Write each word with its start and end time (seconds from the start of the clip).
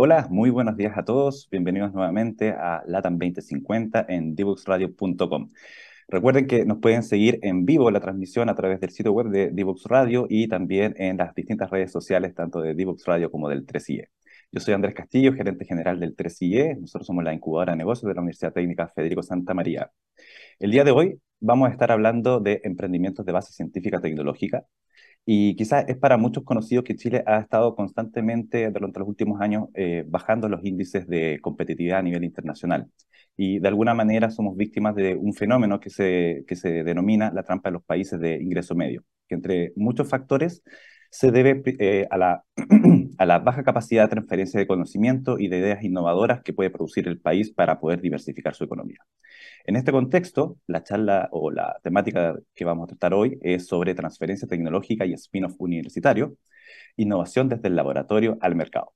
Hola, 0.00 0.28
muy 0.30 0.50
buenos 0.50 0.76
días 0.76 0.96
a 0.96 1.04
todos. 1.04 1.48
Bienvenidos 1.50 1.92
nuevamente 1.92 2.50
a 2.52 2.84
LATAM 2.86 3.18
2050 3.18 4.06
en 4.08 4.36
divoxradio.com. 4.36 5.48
Recuerden 6.06 6.46
que 6.46 6.64
nos 6.64 6.78
pueden 6.78 7.02
seguir 7.02 7.40
en 7.42 7.66
vivo 7.66 7.90
la 7.90 7.98
transmisión 7.98 8.48
a 8.48 8.54
través 8.54 8.78
del 8.78 8.90
sitio 8.90 9.10
web 9.12 9.26
de 9.30 9.50
Divox 9.50 9.86
Radio 9.86 10.26
y 10.30 10.46
también 10.46 10.94
en 10.98 11.16
las 11.16 11.34
distintas 11.34 11.70
redes 11.70 11.90
sociales, 11.90 12.32
tanto 12.32 12.60
de 12.60 12.74
Divox 12.76 13.06
Radio 13.06 13.28
como 13.32 13.48
del 13.48 13.66
3IE. 13.66 14.06
Yo 14.52 14.60
soy 14.60 14.74
Andrés 14.74 14.94
Castillo, 14.94 15.32
gerente 15.34 15.64
general 15.64 15.98
del 15.98 16.14
3IE. 16.14 16.78
Nosotros 16.80 17.04
somos 17.04 17.24
la 17.24 17.34
incubadora 17.34 17.72
de 17.72 17.78
negocios 17.78 18.08
de 18.08 18.14
la 18.14 18.20
Universidad 18.20 18.52
Técnica 18.52 18.86
Federico 18.94 19.24
Santa 19.24 19.52
María. 19.52 19.90
El 20.60 20.70
día 20.70 20.84
de 20.84 20.92
hoy 20.92 21.20
vamos 21.40 21.70
a 21.70 21.72
estar 21.72 21.90
hablando 21.90 22.38
de 22.38 22.60
emprendimientos 22.62 23.26
de 23.26 23.32
base 23.32 23.52
científica 23.52 24.00
tecnológica 24.00 24.64
y 25.24 25.54
quizás 25.56 25.84
es 25.88 25.96
para 25.96 26.16
muchos 26.16 26.44
conocido 26.44 26.84
que 26.84 26.96
Chile 26.96 27.22
ha 27.26 27.38
estado 27.40 27.74
constantemente 27.74 28.70
durante 28.70 29.00
los 29.00 29.08
últimos 29.08 29.40
años 29.40 29.68
eh, 29.74 30.04
bajando 30.06 30.48
los 30.48 30.64
índices 30.64 31.06
de 31.06 31.38
competitividad 31.42 31.98
a 31.98 32.02
nivel 32.02 32.24
internacional. 32.24 32.90
Y 33.36 33.60
de 33.60 33.68
alguna 33.68 33.94
manera 33.94 34.30
somos 34.30 34.56
víctimas 34.56 34.94
de 34.94 35.14
un 35.14 35.34
fenómeno 35.34 35.80
que 35.80 35.90
se, 35.90 36.44
que 36.46 36.56
se 36.56 36.82
denomina 36.82 37.30
la 37.32 37.42
trampa 37.44 37.68
de 37.68 37.74
los 37.74 37.84
países 37.84 38.18
de 38.20 38.42
ingreso 38.42 38.74
medio, 38.74 39.04
que 39.28 39.34
entre 39.36 39.72
muchos 39.76 40.08
factores 40.08 40.62
se 41.10 41.30
debe 41.30 41.62
eh, 41.78 42.06
a, 42.10 42.18
la, 42.18 42.44
a 43.18 43.26
la 43.26 43.38
baja 43.38 43.62
capacidad 43.62 44.04
de 44.04 44.10
transferencia 44.10 44.60
de 44.60 44.66
conocimiento 44.66 45.38
y 45.38 45.48
de 45.48 45.58
ideas 45.58 45.82
innovadoras 45.84 46.42
que 46.42 46.52
puede 46.52 46.70
producir 46.70 47.08
el 47.08 47.20
país 47.20 47.50
para 47.50 47.80
poder 47.80 48.00
diversificar 48.00 48.54
su 48.54 48.64
economía. 48.64 48.98
En 49.64 49.76
este 49.76 49.92
contexto, 49.92 50.58
la 50.66 50.82
charla 50.82 51.28
o 51.32 51.50
la 51.50 51.78
temática 51.82 52.36
que 52.54 52.64
vamos 52.64 52.84
a 52.84 52.88
tratar 52.88 53.14
hoy 53.14 53.38
es 53.42 53.66
sobre 53.66 53.94
transferencia 53.94 54.48
tecnológica 54.48 55.06
y 55.06 55.12
spin-off 55.14 55.54
universitario, 55.58 56.36
innovación 56.96 57.48
desde 57.48 57.68
el 57.68 57.76
laboratorio 57.76 58.38
al 58.40 58.54
mercado. 58.54 58.92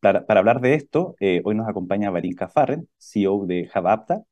Para, 0.00 0.24
hablar 0.28 0.60
de 0.60 0.74
esto, 0.74 1.14
eh, 1.20 1.42
hoy 1.44 1.54
nos 1.54 1.68
acompaña 1.68 2.10
Varinka 2.10 2.48
Farren, 2.48 2.88
CEO 2.98 3.46
de 3.46 3.68
Javapta. 3.68 4.22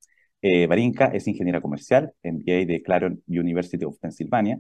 Eh, 0.43 0.67
Varinka 0.67 1.07
es 1.07 1.29
ingeniera 1.29 1.61
comercial, 1.61 2.13
MBA 2.25 2.67
de 2.67 2.83
Clarion 2.85 3.23
University 3.29 3.85
of 3.85 3.97
Pennsylvania. 4.01 4.59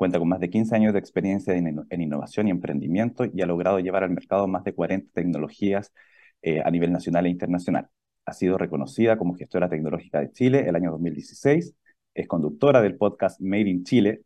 Cuenta 0.00 0.18
con 0.18 0.28
más 0.28 0.40
de 0.40 0.48
15 0.48 0.74
años 0.74 0.94
de 0.94 0.98
experiencia 0.98 1.54
en, 1.54 1.84
innovación 2.00 2.48
y 2.48 2.50
emprendimiento 2.50 3.26
y 3.26 3.42
ha 3.42 3.46
logrado 3.46 3.80
llevar 3.80 4.02
al 4.02 4.08
mercado 4.08 4.48
más 4.48 4.64
de 4.64 4.72
40 4.72 5.12
tecnologías 5.12 5.92
eh, 6.40 6.62
a 6.64 6.70
nivel 6.70 6.90
nacional 6.90 7.26
e 7.26 7.28
internacional. 7.28 7.90
Ha 8.24 8.32
sido 8.32 8.56
reconocida 8.56 9.18
como 9.18 9.34
gestora 9.34 9.68
tecnológica 9.68 10.20
de 10.20 10.32
Chile 10.32 10.66
el 10.66 10.74
año 10.74 10.90
2016, 10.92 11.74
es 12.14 12.26
conductora 12.28 12.80
del 12.80 12.96
podcast 12.96 13.42
Made 13.42 13.68
in 13.68 13.84
Chile, 13.84 14.22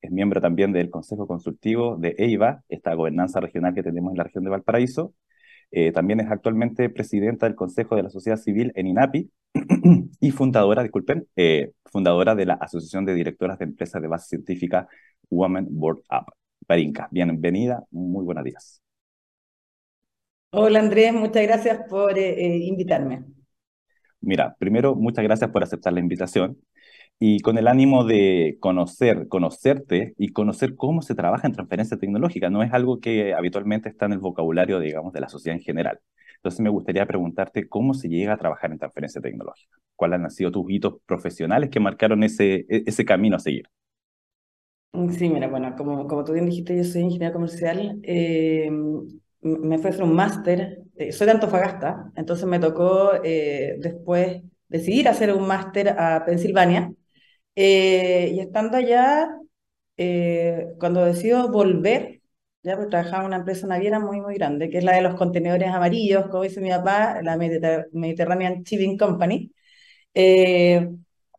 es 0.00 0.12
miembro 0.12 0.40
también 0.40 0.72
del 0.72 0.90
Consejo 0.90 1.26
Consultivo 1.26 1.96
de 1.96 2.14
EIVA, 2.16 2.62
esta 2.68 2.94
gobernanza 2.94 3.40
regional 3.40 3.74
que 3.74 3.82
tenemos 3.82 4.12
en 4.12 4.18
la 4.18 4.24
región 4.24 4.44
de 4.44 4.50
Valparaíso, 4.50 5.12
eh, 5.72 5.90
también 5.90 6.20
es 6.20 6.30
actualmente 6.30 6.88
presidenta 6.88 7.46
del 7.46 7.56
Consejo 7.56 7.96
de 7.96 8.04
la 8.04 8.10
Sociedad 8.10 8.36
Civil 8.36 8.70
en 8.76 8.86
INAPI 8.86 9.28
y 10.20 10.30
fundadora, 10.30 10.82
disculpen, 10.82 11.26
eh, 11.36 11.72
fundadora 11.84 12.34
de 12.34 12.46
la 12.46 12.54
Asociación 12.54 13.04
de 13.04 13.14
Directoras 13.14 13.58
de 13.58 13.64
Empresas 13.66 14.02
de 14.02 14.08
Base 14.08 14.28
Científica 14.28 14.88
Women 15.30 15.66
Board 15.70 16.02
Up. 16.10 16.32
Parinka, 16.66 17.08
bienvenida, 17.10 17.84
muy 17.90 18.24
buenos 18.24 18.44
días. 18.44 18.82
Hola 20.50 20.80
Andrés, 20.80 21.12
muchas 21.12 21.42
gracias 21.42 21.80
por 21.88 22.18
eh, 22.18 22.56
invitarme. 22.58 23.24
Mira, 24.20 24.56
primero, 24.58 24.94
muchas 24.94 25.24
gracias 25.24 25.50
por 25.50 25.62
aceptar 25.62 25.92
la 25.92 26.00
invitación 26.00 26.58
y 27.18 27.40
con 27.40 27.58
el 27.58 27.68
ánimo 27.68 28.04
de 28.04 28.56
conocer, 28.60 29.28
conocerte 29.28 30.14
y 30.18 30.32
conocer 30.32 30.76
cómo 30.76 31.02
se 31.02 31.14
trabaja 31.14 31.46
en 31.46 31.54
transferencia 31.54 31.96
tecnológica. 31.96 32.50
No 32.50 32.62
es 32.62 32.72
algo 32.72 33.00
que 33.00 33.34
habitualmente 33.34 33.88
está 33.88 34.06
en 34.06 34.12
el 34.12 34.18
vocabulario, 34.18 34.80
digamos, 34.80 35.12
de 35.12 35.20
la 35.20 35.28
sociedad 35.28 35.56
en 35.56 35.62
general. 35.62 36.00
Entonces 36.46 36.60
me 36.62 36.70
gustaría 36.70 37.04
preguntarte 37.06 37.68
cómo 37.68 37.92
se 37.92 38.08
llega 38.08 38.34
a 38.34 38.36
trabajar 38.38 38.70
en 38.70 38.78
transferencia 38.78 39.20
tecnológica. 39.20 39.78
¿Cuáles 39.96 40.20
han 40.20 40.30
sido 40.30 40.52
tus 40.52 40.70
hitos 40.70 40.94
profesionales 41.04 41.70
que 41.70 41.80
marcaron 41.80 42.22
ese, 42.22 42.66
e, 42.68 42.84
ese 42.86 43.04
camino 43.04 43.34
a 43.36 43.40
seguir? 43.40 43.64
Sí, 45.18 45.28
mira, 45.28 45.48
bueno, 45.48 45.74
como, 45.76 46.06
como 46.08 46.24
tú 46.24 46.32
bien 46.32 46.46
dijiste, 46.46 46.74
yo 46.76 46.82
soy 46.84 47.02
ingeniero 47.02 47.34
comercial. 47.34 48.00
Eh, 48.02 48.70
me 49.42 49.78
fui 49.78 49.86
a 49.88 49.90
hacer 49.90 50.02
un 50.04 50.14
máster, 50.14 50.82
eh, 50.96 51.12
soy 51.12 51.26
de 51.26 51.32
Antofagasta, 51.34 52.10
entonces 52.16 52.46
me 52.46 52.58
tocó 52.58 53.12
eh, 53.22 53.76
después 53.78 54.42
decidir 54.68 55.08
hacer 55.08 55.32
un 55.34 55.46
máster 55.46 55.90
a 55.90 56.24
Pensilvania. 56.24 56.92
Eh, 57.56 58.32
y 58.34 58.40
estando 58.40 58.76
allá, 58.78 59.28
cuando 60.78 61.04
decido 61.04 61.50
volver, 61.50 62.15
ya 62.66 62.76
pues 62.76 62.88
trabajaba 62.90 63.22
en 63.22 63.26
una 63.28 63.36
empresa 63.38 63.66
naviera 63.66 63.98
muy, 64.00 64.20
muy 64.20 64.34
grande, 64.36 64.68
que 64.70 64.78
es 64.78 64.84
la 64.84 64.94
de 64.96 65.02
los 65.02 65.14
contenedores 65.16 65.68
amarillos, 65.70 66.26
como 66.28 66.42
dice 66.44 66.60
mi 66.60 66.70
papá, 66.70 67.20
la 67.22 67.36
Mediterranean 67.38 68.62
Shipping 68.64 68.98
Company. 68.98 69.52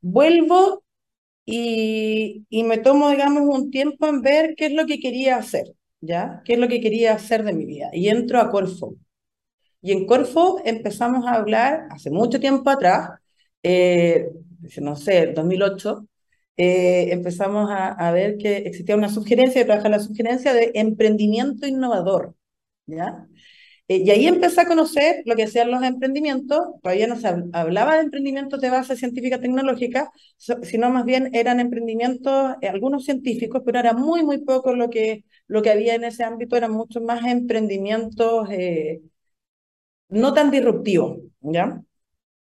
vuelvo 0.02 0.84
y, 1.46 2.46
y 2.50 2.64
me 2.64 2.78
tomo, 2.80 3.10
digamos, 3.12 3.44
un 3.44 3.72
tiempo 3.72 4.08
en 4.08 4.22
ver 4.22 4.56
qué 4.58 4.68
es 4.68 4.74
lo 4.74 4.86
que 4.86 5.00
quería 5.00 5.38
hacer. 5.38 5.74
¿ya? 6.02 6.42
¿Qué 6.46 6.54
es 6.54 6.60
lo 6.60 6.68
que 6.68 6.82
quería 6.82 7.14
hacer 7.16 7.44
de 7.44 7.54
mi 7.54 7.66
vida? 7.66 7.90
Y 7.94 8.10
entro 8.10 8.40
a 8.42 8.52
Corfo. 8.52 8.96
Y 9.82 9.94
en 9.94 10.06
Corfo 10.08 10.62
empezamos 10.66 11.26
a 11.28 11.36
hablar, 11.36 11.88
hace 11.92 12.12
mucho 12.12 12.40
tiempo 12.40 12.70
atrás, 12.72 13.12
eh, 13.64 14.30
no 14.82 14.96
sé, 14.96 15.34
2008, 15.34 16.08
eh, 16.58 17.10
empezamos 17.12 17.70
a, 17.72 17.90
a, 17.94 18.12
ver 18.12 18.38
que 18.38 18.58
existía 18.58 18.96
una 18.96 19.10
sugerencia, 19.10 19.62
de 19.62 19.66
trabajar 19.66 19.92
la 19.92 20.00
sugerencia 20.00 20.54
de 20.54 20.72
emprendimiento 20.76 21.68
innovador, 21.68 22.36
¿ya? 22.88 23.28
Eh, 23.90 24.04
y 24.06 24.12
ahí 24.12 24.28
empecé 24.28 24.62
a 24.62 24.68
conocer 24.68 25.22
lo 25.26 25.36
que 25.36 25.44
hacían 25.44 25.72
los 25.72 25.82
emprendimientos, 25.84 26.60
todavía 26.82 27.08
no 27.08 27.16
se 27.18 27.30
hablaba 27.54 27.96
de 27.96 28.02
emprendimientos 28.02 28.60
de 28.60 28.70
base 28.70 28.98
científica 28.98 29.40
tecnológica, 29.40 30.12
sino 30.64 30.90
más 30.90 31.06
bien 31.06 31.30
eran 31.34 31.60
emprendimientos, 31.62 32.56
eh, 32.62 32.68
algunos 32.68 33.06
científicos, 33.06 33.62
pero 33.66 33.80
era 33.80 33.94
muy, 33.94 34.24
muy 34.24 34.40
poco 34.40 34.74
lo 34.76 34.90
que, 34.90 35.24
lo 35.48 35.62
que 35.62 35.72
había 35.72 35.96
en 35.96 36.04
ese 36.04 36.24
ámbito, 36.26 36.58
eran 36.58 36.72
muchos 36.72 37.02
más 37.04 37.26
emprendimientos 37.26 38.50
eh, 38.52 39.02
no 40.10 40.34
tan 40.34 40.52
disruptivos, 40.52 41.20
¿ya? 41.42 41.82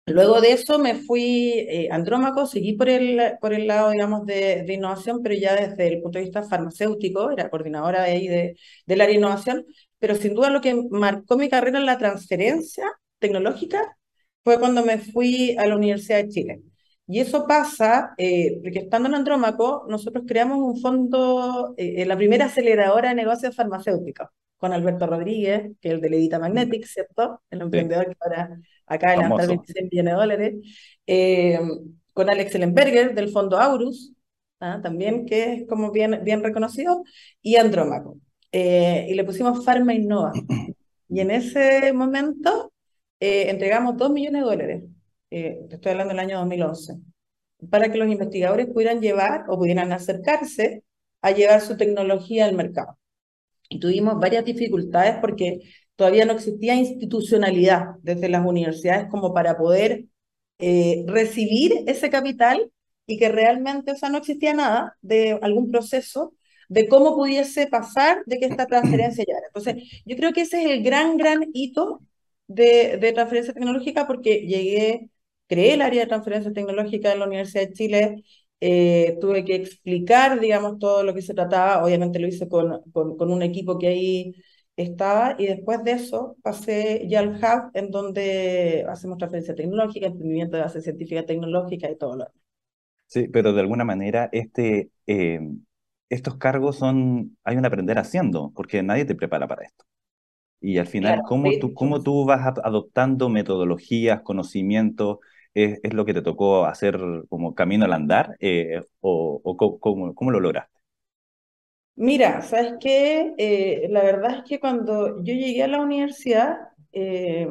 Luego 0.07 0.40
de 0.40 0.52
eso 0.52 0.78
me 0.78 0.96
fui 0.96 1.68
a 1.90 1.96
Andrómaco, 1.96 2.46
seguí 2.46 2.74
por 2.74 2.90
el, 2.90 3.38
por 3.42 3.54
el 3.54 3.66
lado, 3.66 3.90
digamos, 3.90 4.25
de, 4.25 4.63
de, 4.63 4.74
innovación, 4.74 5.22
pero 5.24 5.34
ya 5.34 5.56
desde 5.56 5.88
el 5.88 6.02
punto 6.02 6.19
de 6.19 6.25
vista 6.25 6.44
farmacéutico, 6.44 7.31
era 7.31 7.50
coordinadora 7.50 8.04
de 8.04 8.12
ahí 8.12 8.28
de, 8.28 8.56
del 8.86 9.02
área 9.02 9.13
de 9.13 9.18
innovación, 9.18 9.66
pero 9.98 10.16
sin 10.16 10.36
duda 10.36 10.52
lo 10.52 10.62
que 10.62 10.75
marcó 10.92 11.38
mi 11.38 11.50
carrera 11.50 11.80
en 11.80 11.88
la 11.88 11.98
transferencia 11.98 12.86
tecnológica 13.18 13.98
fue 14.44 14.60
cuando 14.60 14.86
me 14.86 15.00
fui 15.00 15.56
a 15.57 15.66
la 15.66 15.75
Universidad 15.75 16.18
de 16.24 16.30
Chile. 16.30 16.62
Y 17.07 17.19
eso 17.19 17.46
pasa 17.48 18.13
eh, 18.18 18.60
porque 18.62 18.80
estando 18.80 19.10
en 19.10 19.16
Andrómaco, 19.16 19.86
nosotros 19.90 20.24
creamos 20.28 20.60
un 20.60 20.80
fondo, 20.81 21.74
eh, 21.78 22.06
la 22.06 22.18
primera 22.18 22.46
aceleradora 22.46 23.10
de 23.10 23.16
negocios 23.16 23.56
farmacéuticos, 23.56 24.28
con 24.57 24.74
Alberto 24.74 25.06
Rodríguez, 25.07 25.72
que 25.81 25.90
es 25.90 25.94
el 25.96 26.02
de 26.02 26.10
Levita 26.10 26.40
Magnetic, 26.40 26.86
¿cierto? 26.86 27.42
El 27.50 27.62
emprendedor 27.62 28.07
que 28.07 28.16
ahora 28.19 28.60
acaba 28.85 29.13
de 29.13 29.17
levantar 29.19 29.47
26 29.47 29.87
millones 29.91 30.13
de 30.13 30.17
dólares. 30.17 30.55
Eh, 31.07 31.59
con 32.15 32.29
Alex 32.29 32.55
Ellenberger, 32.55 33.13
del 33.13 33.29
fondo 33.29 33.59
Aurus, 33.59 34.13
¿ah? 34.61 34.79
también, 34.81 35.25
que 35.25 35.53
es 35.53 35.67
como 35.67 35.91
bien, 35.91 36.21
bien 36.23 36.43
reconocido, 36.43 37.03
y 37.41 37.57
Andrómaco. 37.57 38.17
Eh, 38.53 39.07
y 39.09 39.13
le 39.15 39.25
pusimos 39.25 39.63
Pharma 39.65 39.93
Innova. 39.93 40.31
Y 41.07 41.19
en 41.19 41.29
ese 41.29 41.93
momento 41.93 42.73
eh, 43.19 43.51
entregamos 43.51 43.95
2 43.95 44.09
millones 44.09 44.41
de 44.41 44.49
dólares, 44.49 44.83
eh, 45.29 45.59
estoy 45.69 45.91
hablando 45.91 46.13
del 46.15 46.19
año 46.19 46.39
2011, 46.39 46.95
para 47.69 47.91
que 47.91 47.99
los 47.99 48.09
investigadores 48.09 48.65
pudieran 48.67 49.01
llevar 49.01 49.45
o 49.47 49.57
pudieran 49.57 49.93
acercarse 49.93 50.83
a 51.21 51.29
llevar 51.31 51.61
su 51.61 51.77
tecnología 51.77 52.45
al 52.45 52.55
mercado. 52.55 52.97
Y 53.69 53.79
tuvimos 53.79 54.19
varias 54.19 54.45
dificultades 54.45 55.17
porque 55.21 55.59
todavía 55.95 56.25
no 56.25 56.33
existía 56.33 56.75
institucionalidad 56.75 57.95
desde 58.01 58.30
las 58.30 58.45
universidades 58.45 59.07
como 59.09 59.33
para 59.33 59.57
poder 59.57 60.06
recibir 61.07 61.83
ese 61.88 62.09
capital 62.09 62.71
y 63.07 63.18
que 63.18 63.30
realmente, 63.30 63.92
o 63.92 63.95
sea, 63.95 64.09
no 64.09 64.18
existía 64.18 64.53
nada 64.53 64.97
de 65.01 65.38
algún 65.42 65.71
proceso 65.71 66.33
de 66.69 66.88
cómo 66.88 67.15
pudiese 67.15 67.68
pasar 67.68 68.24
de 68.25 68.39
que 68.39 68.45
esta 68.45 68.65
transferencia 68.68 69.24
llegara. 69.25 69.47
Entonces, 69.47 69.83
yo 70.06 70.15
creo 70.15 70.33
que 70.33 70.42
ese 70.42 70.63
es 70.63 70.71
el 70.71 70.83
gran, 70.83 71.18
gran 71.18 71.45
hito 71.53 72.01
de, 72.47 72.97
de 72.97 73.13
transferencia 73.13 73.53
tecnológica 73.53 74.07
porque 74.07 74.42
llegué, 74.47 75.09
creé 75.47 75.74
el 75.74 75.81
área 75.81 76.01
de 76.01 76.07
transferencia 76.07 76.53
tecnológica 76.53 77.12
en 77.12 77.19
la 77.19 77.27
Universidad 77.27 77.68
de 77.68 77.74
Chile, 77.74 78.24
eh, 78.62 79.18
tuve 79.21 79.44
que 79.45 79.56
explicar, 79.56 80.39
digamos, 80.39 80.80
todo 80.80 81.03
lo 81.03 81.13
que 81.13 81.21
se 81.21 81.33
trataba, 81.33 81.83
obviamente 81.83 82.19
lo 82.19 82.27
hice 82.27 82.47
con, 82.47 82.81
con, 82.92 83.18
con, 83.18 83.31
un 83.31 83.42
equipo 83.44 83.77
que 83.77 83.88
ahí 83.88 84.36
estaba, 84.75 85.36
y 85.38 85.48
después 85.48 85.83
de 85.83 85.94
eso 85.94 86.36
pasé 86.44 87.07
ya 87.07 87.19
al 87.19 87.36
hub, 87.36 87.72
en 87.74 87.92
donde 87.92 88.86
hacemos 88.89 89.18
transferencia 89.18 89.56
tecnológica, 89.56 90.07
emprendimiento 90.07 90.57
de 90.57 90.63
base 90.63 90.81
científica 90.81 91.25
tecnológica 91.25 91.89
y 91.89 91.98
todo 91.98 92.18
lo 92.18 92.25
demás. 92.25 92.42
Sí, 93.07 93.27
pero 93.27 93.54
de 93.54 93.62
alguna 93.62 93.86
manera 93.86 94.30
este, 94.31 94.89
eh, 95.07 95.39
estos 96.10 96.38
cargos 96.38 96.77
son, 96.77 97.38
hay 97.44 97.57
un 97.57 97.66
aprender 97.66 97.98
haciendo, 97.98 98.51
porque 98.56 98.83
nadie 98.83 99.06
te 99.06 99.16
prepara 99.16 99.48
para 99.48 99.63
esto. 99.63 99.86
Y 100.60 100.80
al 100.80 100.88
final, 100.88 101.21
¿cómo, 101.28 101.51
tú, 101.60 101.74
¿cómo 101.74 102.01
tú 102.01 102.25
vas 102.25 102.57
adoptando 102.63 103.30
metodologías, 103.30 104.21
conocimientos? 104.21 105.19
¿Es, 105.54 105.80
es 105.83 105.94
lo 105.94 106.06
que 106.06 106.13
te 106.13 106.21
tocó 106.24 106.66
hacer 106.66 107.00
como 107.30 107.54
camino 107.54 107.86
al 107.86 107.94
andar? 107.94 108.36
Eh, 108.39 108.81
¿O, 109.00 109.42
o 109.44 109.57
cómo, 109.80 110.16
cómo, 110.16 110.31
lo 110.31 110.39
lograste? 110.39 110.75
Mira, 111.97 112.42
¿sabes 112.42 112.74
qué? 112.81 113.33
Eh, 113.38 113.88
la 113.89 114.03
verdad 114.03 114.38
es 114.39 114.44
que 114.50 114.59
cuando 114.59 115.24
yo 115.24 115.33
llegué 115.33 115.63
a 115.63 115.68
la 115.68 115.81
universidad, 115.81 116.57
eh, 116.92 117.47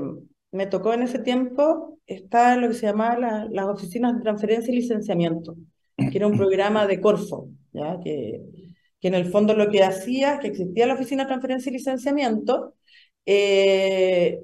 me 0.52 0.66
tocó 0.66 0.92
en 0.92 1.02
ese 1.02 1.18
tiempo 1.18 1.98
estar 2.06 2.54
en 2.56 2.62
lo 2.62 2.68
que 2.68 2.74
se 2.74 2.86
llamaba 2.86 3.46
las 3.50 3.66
oficinas 3.66 4.14
de 4.14 4.22
transferencia 4.22 4.72
y 4.72 4.76
licenciamiento, 4.76 5.56
que 6.10 6.18
era 6.18 6.26
un 6.26 6.36
programa 6.36 6.86
de 6.86 7.00
Corfo, 7.00 7.48
¿ya? 7.72 7.98
Que, 8.00 8.42
que 9.00 9.08
en 9.08 9.14
el 9.14 9.26
fondo 9.30 9.54
lo 9.54 9.70
que 9.70 9.82
hacía, 9.82 10.38
que 10.38 10.48
existía 10.48 10.86
la 10.86 10.94
oficina 10.94 11.24
de 11.24 11.28
transferencia 11.28 11.70
y 11.70 11.74
licenciamiento, 11.74 12.74
eh, 13.26 14.40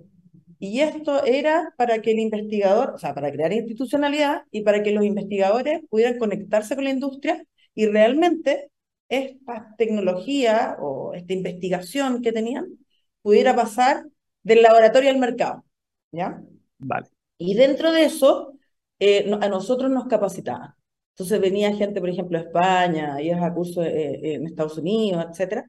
y 0.59 0.81
esto 0.81 1.25
era 1.25 1.75
para 1.77 2.01
que 2.03 2.11
el 2.13 2.19
investigador, 2.21 2.93
o 2.95 2.99
sea, 2.99 3.15
para 3.15 3.33
crear 3.33 3.53
institucionalidad 3.53 4.43
y 4.51 4.63
para 4.63 4.83
que 4.83 4.93
los 4.93 5.05
investigadores 5.05 5.81
pudieran 5.89 6.19
conectarse 6.19 6.75
con 6.75 6.85
la 6.85 6.91
industria 6.91 7.45
y 7.75 7.87
realmente 7.87 8.71
esta 9.11 9.75
tecnología 9.77 10.77
o 10.81 11.13
esta 11.13 11.35
investigación 11.35 12.23
que 12.23 12.33
tenían 12.33 12.79
pudiera 13.21 13.55
pasar 13.55 14.07
del 14.43 14.63
laboratorio 14.63 15.11
al 15.11 15.19
mercado. 15.19 15.65
¿Ya? 16.13 16.43
Vale. 16.79 17.09
Y 17.37 17.55
dentro 17.55 17.93
de 17.93 18.05
eso, 18.05 18.55
eh, 18.99 19.31
a 19.41 19.49
nosotros 19.49 19.91
nos 19.91 20.07
capacitaban. 20.07 20.75
Entonces 21.15 21.41
venía 21.41 21.75
gente, 21.77 22.01
por 22.01 22.09
ejemplo, 22.09 22.39
de 22.39 22.45
España, 22.47 23.21
ibas 23.21 23.43
a 23.43 23.53
cursos 23.53 23.85
eh, 23.85 24.35
en 24.35 24.47
Estados 24.47 24.79
Unidos, 24.79 25.27
etcétera. 25.31 25.67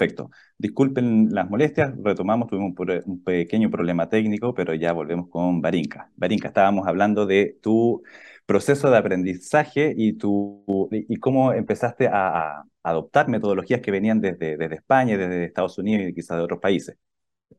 Perfecto. 0.00 0.30
Disculpen 0.56 1.28
las 1.30 1.50
molestias, 1.50 1.92
retomamos, 2.02 2.48
tuvimos 2.48 2.72
un, 3.04 3.22
pequeño 3.22 3.70
problema 3.70 4.08
técnico, 4.08 4.54
pero 4.54 4.72
ya 4.72 4.94
volvemos 4.94 5.28
con 5.28 5.60
Barinka. 5.60 6.10
Barinka, 6.16 6.48
estábamos 6.48 6.86
hablando 6.86 7.26
de 7.26 7.58
tu 7.60 8.02
proceso 8.46 8.90
de 8.90 8.96
aprendizaje 8.96 9.92
y, 9.94 10.14
tu, 10.14 10.88
y, 10.90 11.16
cómo 11.16 11.52
empezaste 11.52 12.08
a, 12.10 12.64
adoptar 12.82 13.28
metodologías 13.28 13.82
que 13.82 13.90
venían 13.90 14.22
desde, 14.22 14.56
desde 14.56 14.76
España, 14.76 15.18
desde 15.18 15.44
Estados 15.44 15.76
Unidos 15.76 16.08
y 16.08 16.14
quizás 16.14 16.38
de 16.38 16.44
otros 16.44 16.60
países. 16.60 16.96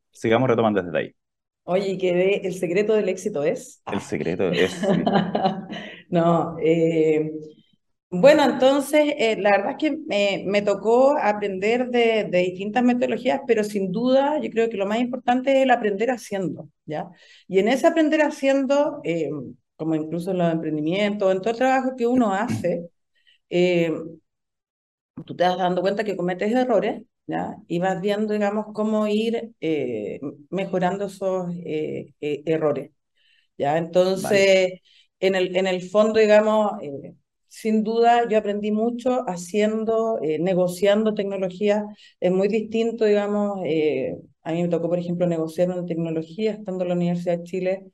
Sigamos 0.09 0.49
retomando 0.49 0.81
desde 0.81 0.97
ahí. 0.97 1.15
Oye, 1.65 1.95
que 1.99 2.37
el 2.37 2.55
secreto 2.55 2.95
del 2.95 3.07
éxito 3.07 3.43
es... 3.43 3.83
El 3.85 4.01
secreto 4.01 4.49
es... 4.49 4.81
no, 6.09 6.57
eh, 6.59 7.31
bueno, 8.13 8.43
entonces, 8.43 9.13
eh, 9.17 9.37
la 9.39 9.51
verdad 9.51 9.71
es 9.71 9.77
que 9.77 10.43
me, 10.45 10.61
tocó 10.61 11.17
aprender 11.17 11.89
de, 11.89 12.25
distintas 12.29 12.83
metodologías, 12.83 13.39
pero 13.47 13.63
sin 13.63 13.91
duda 13.93 14.37
yo 14.41 14.49
creo 14.49 14.69
que 14.69 14.75
lo 14.75 14.85
más 14.85 14.99
importante 14.99 15.53
es 15.53 15.63
el 15.63 15.71
aprender 15.71 16.11
haciendo, 16.11 16.67
¿ya? 16.85 17.09
Y 17.47 17.59
en 17.59 17.69
ese 17.69 17.87
aprender 17.87 18.21
haciendo, 18.21 18.99
eh, 19.05 19.29
como 19.77 19.95
incluso 19.95 20.31
en 20.31 20.39
los 20.39 20.51
emprendimientos, 20.51 21.31
en 21.31 21.39
todo 21.41 21.51
el 21.51 21.57
trabajo 21.57 21.95
que 21.95 22.05
uno 22.05 22.33
hace, 22.33 22.89
eh, 23.49 23.93
tú 25.25 25.35
te 25.35 25.43
vas 25.43 25.57
dando 25.57 25.81
cuenta 25.81 26.03
que 26.03 26.17
cometes 26.17 26.51
errores, 26.51 27.03
¿ya? 27.27 27.55
Y 27.67 27.79
vas 27.79 28.01
viendo, 28.01 28.33
digamos, 28.33 28.67
cómo 28.73 29.07
ir 29.07 29.53
mejorando 30.49 31.05
esos 31.05 31.53
errores, 32.19 32.91
¿ya? 33.57 33.77
Entonces, 33.77 34.81
en, 35.19 35.35
el, 35.35 35.55
en 35.55 35.67
el 35.67 35.89
fondo, 35.89 36.19
digamos 36.19 36.73
sin 37.51 37.83
duda, 37.83 38.27
yo 38.29 38.37
aprendí 38.37 38.71
mucho 38.71 39.23
haciendo, 39.27 40.19
eh, 40.21 40.39
negociando 40.39 41.13
tecnología. 41.13 41.83
Es 42.19 42.31
muy 42.31 42.47
distinto, 42.47 43.03
digamos, 43.05 43.59
eh, 43.65 44.17
a 44.43 44.53
mí 44.53 44.63
me 44.63 44.69
tocó, 44.69 44.87
por 44.89 44.99
ejemplo, 44.99 45.27
negociar 45.27 45.69
una 45.69 45.85
tecnología 45.85 46.51
estando 46.53 46.83
en 46.83 46.89
la 46.89 46.95
Universidad 46.95 47.37
de 47.39 47.43
Chile, 47.43 47.85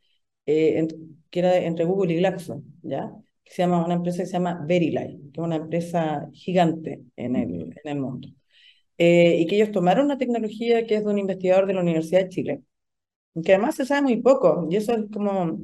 eh, 0.45 0.87
que 1.31 1.39
era 1.39 1.57
entre 1.57 1.85
Google 1.85 2.13
y 2.13 2.17
Glaxo, 2.17 2.61
¿ya? 2.83 3.11
Que 3.43 3.51
se 3.53 3.63
llama 3.63 3.83
una 3.83 3.95
empresa 3.95 4.19
que 4.19 4.27
se 4.27 4.33
llama 4.33 4.63
Verilay, 4.67 5.17
que 5.33 5.41
es 5.41 5.45
una 5.45 5.55
empresa 5.57 6.29
gigante 6.33 7.03
en 7.15 7.35
el, 7.35 7.73
en 7.83 7.91
el 7.91 7.99
mundo. 7.99 8.27
y 8.97 9.47
que 9.47 9.55
ellos 9.57 9.71
tomaron 9.71 10.05
una 10.05 10.17
tecnología 10.17 10.85
que 10.87 10.95
es 10.95 11.05
de 11.05 11.11
un 11.11 11.19
investigador 11.19 11.67
de 11.67 11.73
la 11.75 11.81
Universidad 11.81 12.21
de 12.23 12.29
Chile, 12.29 12.63
que 13.45 13.53
además 13.53 13.75
se 13.75 13.85
sabe 13.85 14.01
muy 14.03 14.17
poco, 14.21 14.67
y 14.69 14.75
eso 14.77 14.93
es 14.95 15.05
como, 15.13 15.59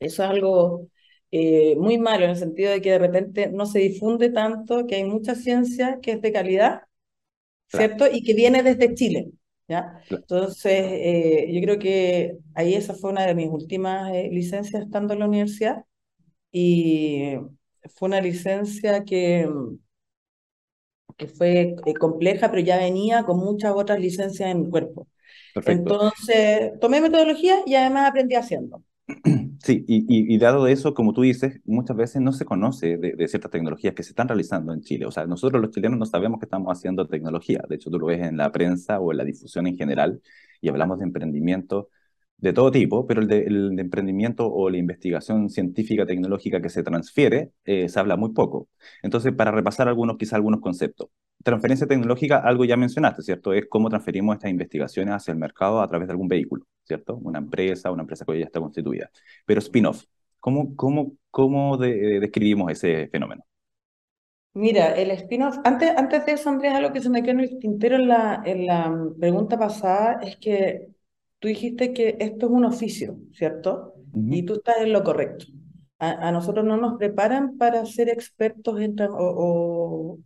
eso 0.00 0.24
es 0.24 0.30
algo 0.30 0.88
eh, 1.30 1.76
muy 1.76 1.98
malo 1.98 2.24
en 2.24 2.30
el 2.30 2.36
sentido 2.36 2.70
de 2.72 2.80
que 2.82 2.92
de 2.92 2.98
repente 2.98 3.50
no 3.52 3.66
se 3.66 3.80
difunde 3.80 4.30
tanto, 4.30 4.86
que 4.86 4.96
hay 4.96 5.04
mucha 5.04 5.34
ciencia 5.34 5.98
que 6.02 6.12
es 6.12 6.22
de 6.22 6.32
calidad, 6.32 6.82
¿cierto? 7.68 8.06
Y 8.10 8.22
que 8.24 8.34
viene 8.34 8.62
desde 8.62 8.94
Chile, 8.94 9.30
¿ya? 9.68 10.00
Entonces, 10.10 10.72
eh, 10.74 11.48
yo 11.52 11.60
creo 11.62 11.78
que 11.78 12.38
ahí 12.54 12.74
esa 12.74 12.94
fue 12.94 13.10
una 13.10 13.26
de 13.26 13.34
mis 13.34 13.48
últimas 13.50 14.12
eh, 14.14 14.28
licencias 14.32 14.84
estando 14.84 15.14
en 15.14 15.20
la 15.20 15.26
universidad 15.28 15.84
y 16.52 17.34
fue 17.96 18.08
una 18.08 18.20
licencia 18.20 19.04
que, 19.04 19.48
que 21.16 21.26
fue 21.28 21.74
compleja, 21.98 22.50
pero 22.50 22.62
ya 22.62 22.78
venía 22.78 23.24
con 23.24 23.38
muchas 23.38 23.72
otras 23.74 23.98
licencias 24.00 24.50
en 24.50 24.64
el 24.64 24.70
cuerpo. 24.70 25.08
Entonces, 25.64 26.72
tomé 26.80 27.00
metodología 27.00 27.58
y 27.66 27.74
además 27.76 28.10
aprendí 28.10 28.36
haciendo. 28.36 28.84
Sí, 29.64 29.84
y, 29.88 30.38
dado 30.38 30.66
eso, 30.66 30.94
como 30.94 31.12
tú 31.12 31.22
dices, 31.22 31.60
muchas 31.64 31.96
veces 31.96 32.22
no 32.22 32.32
se 32.32 32.44
conoce 32.44 32.96
de, 32.96 33.28
ciertas 33.28 33.50
tecnologías 33.50 33.94
que 33.94 34.02
se 34.02 34.10
están 34.10 34.28
realizando 34.28 34.72
en 34.72 34.82
Chile. 34.82 35.06
O 35.06 35.10
sea, 35.10 35.26
nosotros 35.26 35.60
los 35.60 35.70
chilenos 35.70 35.98
no 35.98 36.06
sabemos 36.06 36.38
que 36.38 36.46
estamos 36.46 36.76
haciendo 36.76 37.06
tecnología. 37.08 37.62
De 37.68 37.76
hecho, 37.76 37.90
tú 37.90 37.98
lo 37.98 38.06
ves 38.06 38.20
en 38.22 38.36
la 38.36 38.52
prensa 38.52 39.00
o 39.00 39.10
en 39.12 39.18
la 39.18 39.24
difusión 39.24 39.66
en 39.66 39.76
general 39.76 40.22
y 40.60 40.68
hablamos 40.68 40.98
de 40.98 41.04
emprendimiento 41.04 41.88
de 42.36 42.52
todo 42.52 42.70
tipo, 42.70 43.06
pero 43.06 43.20
el 43.22 43.28
de, 43.28 43.44
emprendimiento 43.80 44.46
o 44.50 44.70
la 44.70 44.78
investigación 44.78 45.50
científica 45.50 46.06
tecnológica 46.06 46.60
que 46.62 46.68
se 46.70 46.82
transfiere 46.82 47.52
eh, 47.64 47.88
se 47.88 47.98
habla 48.00 48.16
muy 48.16 48.32
poco. 48.32 48.68
Entonces, 49.02 49.32
para 49.34 49.50
repasar 49.50 49.88
algunos, 49.88 50.16
quizá 50.18 50.36
algunos 50.36 50.60
conceptos. 50.60 51.08
Transferencia 51.42 51.86
tecnológica, 51.86 52.38
algo 52.38 52.64
ya 52.64 52.76
mencionaste, 52.76 53.22
¿cierto? 53.22 53.52
Es 53.52 53.66
cómo 53.68 53.88
transferimos 53.88 54.34
estas 54.34 54.50
investigaciones 54.50 55.14
hacia 55.14 55.32
el 55.32 55.38
mercado 55.38 55.80
a 55.80 55.88
través 55.88 56.08
de 56.08 56.12
algún 56.12 56.28
vehículo, 56.28 56.66
¿cierto? 56.84 57.16
Una 57.16 57.38
empresa, 57.38 57.90
una 57.90 58.02
empresa 58.02 58.24
que 58.24 58.38
ya 58.38 58.44
está 58.44 58.60
constituida. 58.60 59.10
Pero 59.46 59.60
spin-off, 59.60 60.04
¿cómo, 60.40 60.74
cómo, 60.74 61.12
cómo 61.30 61.76
describimos 61.76 62.72
ese 62.72 63.08
fenómeno? 63.08 63.44
Mira, 64.54 64.94
el 64.94 65.12
spin-off, 65.12 65.58
antes, 65.64 65.90
antes 65.96 66.26
de 66.26 66.32
eso, 66.32 66.50
Andrés, 66.50 66.74
algo 66.74 66.92
que 66.92 67.00
se 67.00 67.10
me 67.10 67.22
quedó 67.22 67.32
en 67.32 67.40
el 67.40 67.58
tintero 67.60 67.96
en 67.96 68.08
la, 68.08 68.42
en 68.44 68.66
la 68.66 68.92
pregunta 69.20 69.56
pasada 69.58 70.20
es 70.22 70.36
que 70.36 70.88
tú 71.38 71.48
dijiste 71.48 71.92
que 71.92 72.16
esto 72.18 72.46
es 72.46 72.52
un 72.52 72.64
oficio, 72.64 73.18
¿cierto? 73.32 73.94
Y 74.14 74.42
tú 74.42 74.54
estás 74.54 74.78
en 74.80 74.92
lo 74.92 75.04
correcto. 75.04 75.46
A, 76.00 76.30
nosotros 76.30 76.64
no 76.64 76.76
nos 76.76 76.96
preparan 76.96 77.58
para 77.58 77.84
ser 77.84 78.08
expertos 78.08 78.80
en 78.80 78.94
o, 79.00 80.18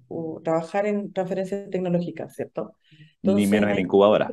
trabajar 0.44 0.86
en 0.86 1.12
transferencias 1.12 1.70
tecnológicas, 1.70 2.34
¿cierto? 2.34 2.74
Ni 3.22 3.46
menos 3.46 3.70
en 3.70 3.78
incubadora. 3.78 4.30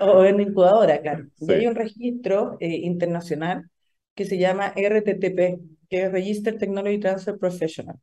O 0.00 0.24
en 0.24 0.40
incubadora, 0.40 1.00
claro. 1.00 1.26
Y 1.40 1.52
hay 1.52 1.66
un 1.66 1.74
registro 1.74 2.56
eh, 2.58 2.68
internacional 2.68 3.70
que 4.14 4.24
se 4.24 4.36
llama 4.36 4.72
RTTP, 4.74 5.60
que 5.88 6.02
es 6.02 6.12
Register 6.12 6.58
Technology 6.58 6.98
Transfer 6.98 7.38
Professional, 7.38 7.96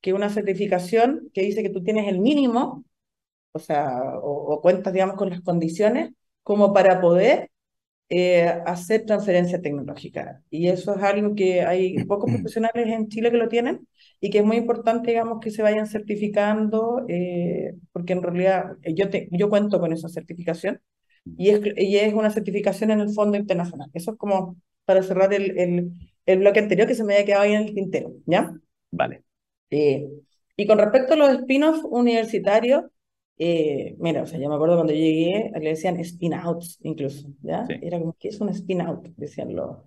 que 0.00 0.10
es 0.10 0.16
una 0.16 0.30
certificación 0.30 1.28
que 1.34 1.42
dice 1.42 1.62
que 1.62 1.70
tú 1.70 1.82
tienes 1.82 2.06
el 2.06 2.20
mínimo, 2.20 2.84
o 3.50 3.58
sea, 3.58 4.00
o, 4.22 4.60
cuentas, 4.60 4.92
digamos, 4.92 5.16
con 5.16 5.30
las 5.30 5.40
condiciones 5.40 6.12
como 6.44 6.72
para 6.72 7.00
poder 7.00 7.50
eh, 8.08 8.44
hacer 8.66 9.04
transferencia 9.06 9.60
tecnológica. 9.60 10.42
Y 10.50 10.68
eso 10.68 10.94
es 10.96 11.02
algo 11.02 11.34
que 11.34 11.62
hay 11.62 11.96
pocos 12.04 12.30
profesionales 12.32 12.86
en 12.88 13.08
Chile 13.08 13.30
que 13.30 13.36
lo 13.38 13.48
tienen 13.48 13.86
y 14.20 14.30
que 14.30 14.38
es 14.38 14.44
muy 14.44 14.56
importante, 14.56 15.10
digamos, 15.10 15.40
que 15.40 15.50
se 15.50 15.62
vayan 15.62 15.86
certificando, 15.86 17.04
eh, 17.08 17.74
porque 17.92 18.12
en 18.14 18.22
realidad 18.22 18.76
yo, 18.94 19.10
te, 19.10 19.28
yo 19.32 19.48
cuento 19.50 19.80
con 19.80 19.92
esa 19.92 20.08
certificación 20.08 20.80
y 21.36 21.50
es, 21.50 21.60
y 21.76 21.96
es 21.96 22.14
una 22.14 22.30
certificación 22.30 22.90
en 22.90 23.00
el 23.00 23.10
Fondo 23.12 23.36
Internacional. 23.36 23.90
Eso 23.94 24.12
es 24.12 24.18
como 24.18 24.56
para 24.84 25.02
cerrar 25.02 25.32
el, 25.34 25.58
el, 25.58 25.92
el 26.26 26.38
bloque 26.38 26.60
anterior 26.60 26.86
que 26.88 26.94
se 26.94 27.04
me 27.04 27.14
había 27.14 27.26
quedado 27.26 27.42
ahí 27.42 27.52
en 27.54 27.62
el 27.62 27.74
tintero, 27.74 28.12
¿ya? 28.26 28.52
Vale. 28.90 29.24
Eh, 29.70 30.08
y 30.56 30.66
con 30.66 30.78
respecto 30.78 31.14
a 31.14 31.16
los 31.16 31.30
spin-offs 31.30 31.82
universitarios, 31.84 32.84
eh, 33.38 33.96
mira, 33.98 34.22
o 34.22 34.26
sea, 34.26 34.38
yo 34.38 34.48
me 34.48 34.54
acuerdo 34.54 34.76
cuando 34.76 34.94
llegué, 34.94 35.50
le 35.60 35.70
decían 35.70 35.98
spin-outs 36.00 36.78
incluso, 36.82 37.28
¿ya? 37.42 37.66
Era 37.82 37.98
como, 37.98 38.16
¿qué 38.18 38.28
es 38.28 38.40
un 38.40 38.48
spin-out? 38.48 39.06
Decían 39.16 39.54
los, 39.54 39.78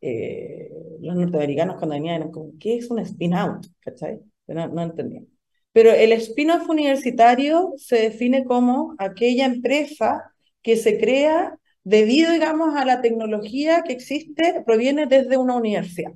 eh, 0.00 0.70
los 1.00 1.14
norteamericanos 1.14 1.76
cuando 1.76 1.94
venían, 1.94 2.16
eran 2.16 2.32
como, 2.32 2.52
¿qué 2.58 2.76
es 2.78 2.90
un 2.90 2.98
spin-out? 2.98 3.66
¿Cachai? 3.80 4.20
No, 4.48 4.68
no 4.68 4.82
entendían. 4.82 5.28
Pero 5.72 5.92
el 5.92 6.12
spin-off 6.12 6.68
universitario 6.68 7.74
se 7.76 7.96
define 7.96 8.44
como 8.44 8.94
aquella 8.98 9.46
empresa 9.46 10.32
que 10.62 10.76
se 10.76 10.98
crea 10.98 11.58
debido, 11.84 12.32
digamos, 12.32 12.74
a 12.74 12.84
la 12.84 13.00
tecnología 13.02 13.82
que 13.82 13.92
existe, 13.92 14.62
proviene 14.64 15.06
desde 15.06 15.36
una 15.36 15.54
universidad. 15.54 16.12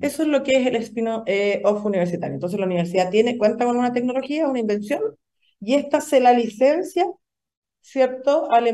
Eso 0.00 0.22
es 0.22 0.28
lo 0.28 0.42
que 0.42 0.56
es 0.60 0.66
el 0.66 0.76
spin-off 0.76 1.22
eh, 1.26 1.62
universitario. 1.84 2.34
Entonces 2.34 2.58
la 2.58 2.66
universidad 2.66 3.10
tiene, 3.10 3.38
cuenta 3.38 3.64
con 3.64 3.76
una 3.76 3.92
tecnología, 3.92 4.48
una 4.48 4.58
invención, 4.58 5.00
y 5.60 5.74
esta 5.74 6.00
se 6.00 6.20
la 6.20 6.32
licencia, 6.32 7.06
¿cierto?, 7.80 8.50
al, 8.50 8.66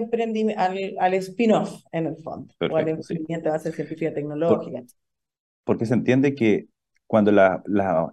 al, 0.56 0.94
al 0.98 1.14
spin-off 1.14 1.82
en 1.92 2.06
el 2.06 2.16
fondo, 2.16 2.54
o 2.70 2.76
al 2.76 2.88
emprendimiento 2.88 3.48
de 3.48 3.52
base 3.52 3.72
científica 3.72 4.12
tecnológica. 4.12 4.82
porque 5.64 5.86
se 5.86 5.94
entiende 5.94 6.34
que 6.34 6.66
cuando 7.06 7.30
la, 7.32 7.62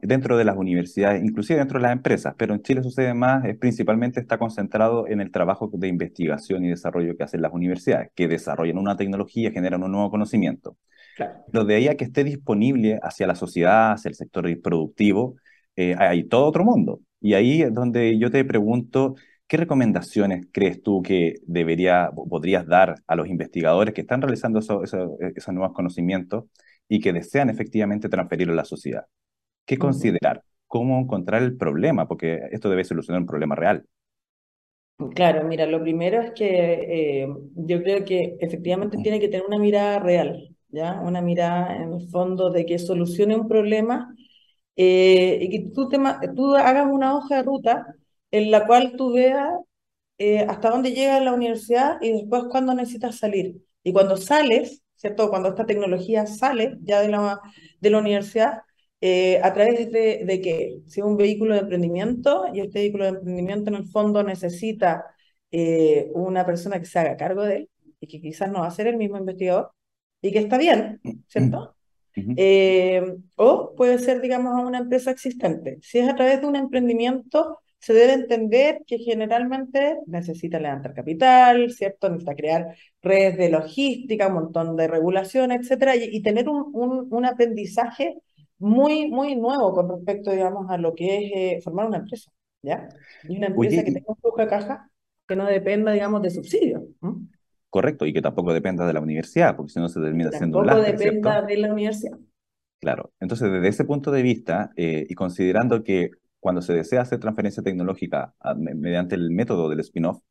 dentro 0.01 0.37
de 0.37 0.43
las 0.45 0.57
universidades, 0.57 1.23
inclusive 1.23 1.59
dentro 1.59 1.79
de 1.79 1.83
las 1.83 1.93
empresas, 1.93 2.35
pero 2.37 2.53
en 2.53 2.61
Chile 2.61 2.83
sucede 2.83 3.13
más, 3.13 3.43
es 3.45 3.57
principalmente 3.57 4.19
está 4.19 4.37
concentrado 4.37 5.07
en 5.07 5.21
el 5.21 5.31
trabajo 5.31 5.69
de 5.73 5.87
investigación 5.87 6.65
y 6.65 6.69
desarrollo 6.69 7.15
que 7.17 7.23
hacen 7.23 7.41
las 7.41 7.53
universidades, 7.53 8.11
que 8.15 8.27
desarrollan 8.27 8.77
una 8.77 8.97
tecnología, 8.97 9.51
generan 9.51 9.83
un 9.83 9.91
nuevo 9.91 10.11
conocimiento. 10.11 10.77
Claro. 11.15 11.39
Pero 11.51 11.65
de 11.65 11.75
ahí 11.75 11.87
a 11.87 11.95
que 11.95 12.03
esté 12.05 12.23
disponible 12.23 12.99
hacia 13.01 13.27
la 13.27 13.35
sociedad, 13.35 13.93
hacia 13.93 14.09
el 14.09 14.15
sector 14.15 14.45
productivo, 14.61 15.35
eh, 15.75 15.95
hay 15.97 16.25
todo 16.25 16.45
otro 16.45 16.63
mundo. 16.65 16.99
Y 17.21 17.35
ahí 17.35 17.61
es 17.61 17.73
donde 17.73 18.17
yo 18.17 18.31
te 18.31 18.43
pregunto, 18.43 19.15
¿qué 19.47 19.57
recomendaciones 19.57 20.47
crees 20.51 20.81
tú 20.83 21.01
que 21.01 21.35
debería, 21.45 22.09
podrías 22.29 22.67
dar 22.67 22.95
a 23.07 23.15
los 23.15 23.27
investigadores 23.27 23.93
que 23.93 24.01
están 24.01 24.21
realizando 24.21 24.59
esos 24.59 25.53
nuevos 25.53 25.73
conocimientos 25.73 26.45
y 26.91 26.99
que 26.99 27.13
desean 27.13 27.49
efectivamente 27.49 28.09
transferirlo 28.09 28.51
a 28.51 28.57
la 28.57 28.65
sociedad. 28.65 29.05
¿Qué 29.65 29.77
considerar? 29.77 30.43
¿Cómo 30.67 30.99
encontrar 30.99 31.41
el 31.41 31.55
problema? 31.55 32.05
Porque 32.05 32.41
esto 32.51 32.69
debe 32.69 32.83
solucionar 32.83 33.21
un 33.21 33.27
problema 33.27 33.55
real. 33.55 33.85
Claro, 35.15 35.45
mira, 35.45 35.65
lo 35.67 35.81
primero 35.81 36.21
es 36.21 36.31
que 36.31 37.23
eh, 37.23 37.27
yo 37.55 37.81
creo 37.81 38.03
que 38.03 38.35
efectivamente 38.41 38.97
tiene 38.97 39.21
que 39.21 39.29
tener 39.29 39.45
una 39.47 39.57
mirada 39.57 39.99
real, 39.99 40.53
¿ya? 40.67 40.99
Una 40.99 41.21
mirada 41.21 41.77
en 41.77 41.93
el 41.93 42.09
fondo 42.09 42.49
de 42.49 42.65
que 42.65 42.77
solucione 42.77 43.37
un 43.37 43.47
problema 43.47 44.13
eh, 44.75 45.37
y 45.41 45.49
que 45.49 45.71
tú, 45.73 45.87
te, 45.89 45.97
tú 46.35 46.55
hagas 46.55 46.87
una 46.91 47.15
hoja 47.17 47.37
de 47.37 47.43
ruta 47.43 47.95
en 48.31 48.51
la 48.51 48.65
cual 48.67 48.95
tú 48.97 49.13
veas 49.13 49.49
eh, 50.17 50.45
hasta 50.47 50.69
dónde 50.69 50.91
llega 50.93 51.19
la 51.19 51.33
universidad 51.33 51.97
y 52.01 52.11
después 52.13 52.43
cuándo 52.49 52.73
necesitas 52.73 53.17
salir. 53.17 53.61
Y 53.83 53.93
cuando 53.93 54.17
sales, 54.17 54.83
¿cierto? 54.95 55.29
Cuando 55.29 55.49
esta 55.49 55.65
tecnología 55.65 56.25
sale 56.27 56.77
ya 56.83 57.01
de 57.01 57.09
la, 57.09 57.39
de 57.79 57.89
la 57.89 57.97
universidad, 57.99 58.59
eh, 59.01 59.39
a 59.43 59.53
través 59.53 59.91
de, 59.91 60.23
de 60.25 60.41
que 60.41 60.81
si 60.87 61.01
un 61.01 61.17
vehículo 61.17 61.55
de 61.55 61.61
emprendimiento 61.61 62.45
y 62.53 62.59
este 62.61 62.79
vehículo 62.79 63.05
de 63.05 63.09
emprendimiento 63.11 63.69
en 63.71 63.75
el 63.77 63.87
fondo 63.89 64.21
necesita 64.23 65.05
eh, 65.51 66.09
una 66.13 66.45
persona 66.45 66.79
que 66.79 66.85
se 66.85 66.99
haga 66.99 67.17
cargo 67.17 67.43
de 67.43 67.55
él 67.57 67.69
y 67.99 68.07
que 68.07 68.21
quizás 68.21 68.51
no 68.51 68.59
va 68.61 68.67
a 68.67 68.71
ser 68.71 68.87
el 68.87 68.97
mismo 68.97 69.17
investigador 69.17 69.71
y 70.21 70.31
que 70.31 70.39
está 70.39 70.57
bien, 70.57 71.01
¿cierto? 71.27 71.75
Eh, 72.15 73.15
o 73.35 73.73
puede 73.75 73.99
ser, 73.99 74.21
digamos, 74.21 74.53
a 74.53 74.65
una 74.65 74.79
empresa 74.79 75.11
existente. 75.11 75.79
Si 75.81 75.99
es 75.99 76.09
a 76.09 76.15
través 76.15 76.41
de 76.41 76.47
un 76.47 76.55
emprendimiento, 76.55 77.59
se 77.81 77.93
debe 77.93 78.13
entender 78.13 78.83
que 78.85 78.99
generalmente 78.99 79.97
necesita 80.05 80.59
levantar 80.59 80.93
capital, 80.93 81.71
¿cierto? 81.71 82.09
Necesita 82.09 82.35
crear 82.35 82.75
redes 83.01 83.37
de 83.37 83.49
logística, 83.49 84.27
un 84.27 84.35
montón 84.35 84.75
de 84.75 84.87
regulación, 84.87 85.51
etcétera, 85.51 85.95
y, 85.95 86.21
tener 86.21 86.47
un, 86.47 87.07
un, 87.09 87.25
aprendizaje 87.25 88.17
muy, 88.59 89.09
muy 89.09 89.35
nuevo 89.35 89.73
con 89.73 89.89
respecto, 89.89 90.31
digamos, 90.31 90.69
a 90.69 90.77
lo 90.77 90.93
que 90.93 91.17
es 91.17 91.31
eh, 91.33 91.61
formar 91.63 91.87
una 91.87 91.97
empresa, 91.97 92.31
¿ya? 92.61 92.87
Y 93.27 93.37
una 93.37 93.47
empresa 93.47 93.83
que 93.83 93.91
tenga 93.91 94.11
un 94.11 94.17
flujo 94.17 94.37
de 94.37 94.47
caja 94.47 94.91
que 95.27 95.35
no 95.35 95.45
dependa, 95.47 95.91
digamos, 95.91 96.21
de 96.21 96.29
subsidios. 96.29 96.80
Correcto, 97.71 98.05
y 98.05 98.11
que 98.11 98.21
tampoco 98.21 98.53
dependa 98.53 98.85
de 98.85 98.91
la 98.91 98.99
universidad, 98.99 99.55
porque 99.55 99.71
si 99.71 99.79
no 99.79 99.87
se 99.87 100.01
termina 100.01 100.29
siendo 100.29 100.59
un 100.59 100.67
Tampoco 100.67 100.85
dependa 100.85 101.41
de 101.41 101.57
la 101.57 101.71
universidad. 101.71 102.19
Claro, 102.81 103.13
entonces 103.21 103.49
desde 103.49 103.69
ese 103.69 103.85
punto 103.85 104.11
de 104.11 104.21
vista, 104.21 104.71
eh, 104.75 105.05
y 105.07 105.15
considerando 105.15 105.81
que 105.81 106.11
cuando 106.41 106.61
se 106.61 106.73
desea 106.73 107.01
hacer 107.01 107.19
transferencia 107.19 107.63
tecnológica 107.63 108.33
mediante 108.57 109.15
el 109.15 109.31
método 109.31 109.69
del 109.69 109.79
spin-off, 109.79 110.21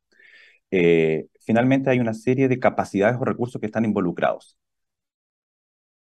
eh, 0.70 1.28
finalmente 1.40 1.88
hay 1.88 1.99
una 1.99 2.12
serie 2.12 2.47
de 2.49 2.59
capacidades 2.59 3.16
o 3.18 3.25
recursos 3.25 3.59
que 3.59 3.66
están 3.66 3.87
involucrados. 3.87 4.59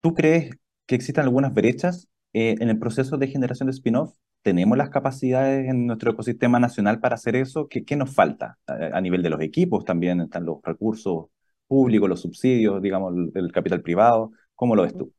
¿Tú 0.01 0.15
crees 0.15 0.51
que 0.87 0.97
existen 0.97 1.23
algunas 1.23 1.55
brechas 1.55 2.09
eh, 2.33 2.57
en 2.59 2.69
el 2.69 2.81
proceso 2.81 3.17
de 3.17 3.29
generación 3.29 3.69
de 3.69 3.75
spin-off? 3.75 4.17
¿Tenemos 4.43 4.79
las 4.79 4.91
capacidades 4.91 5.69
en 5.69 5.87
nuestro 5.87 6.13
ecosistema 6.13 6.59
nacional 6.59 7.01
para 7.01 7.17
hacer 7.17 7.37
eso? 7.37 7.69
¿Qué, 7.69 7.85
qué 7.85 7.97
nos 7.97 8.15
falta? 8.15 8.59
A, 8.67 9.01
nivel 9.01 9.23
de 9.23 9.31
los 9.31 9.41
equipos 9.41 9.85
también 9.85 10.21
están 10.21 10.47
los 10.47 10.59
recursos 10.63 11.27
públicos, 11.67 12.09
los 12.09 12.21
subsidios, 12.21 12.81
digamos, 12.81 13.15
el 13.35 13.53
capital 13.53 13.83
privado. 13.83 14.33
¿Cómo 14.55 14.75
lo 14.75 14.83
ves 14.83 14.97
tú? 14.97 15.13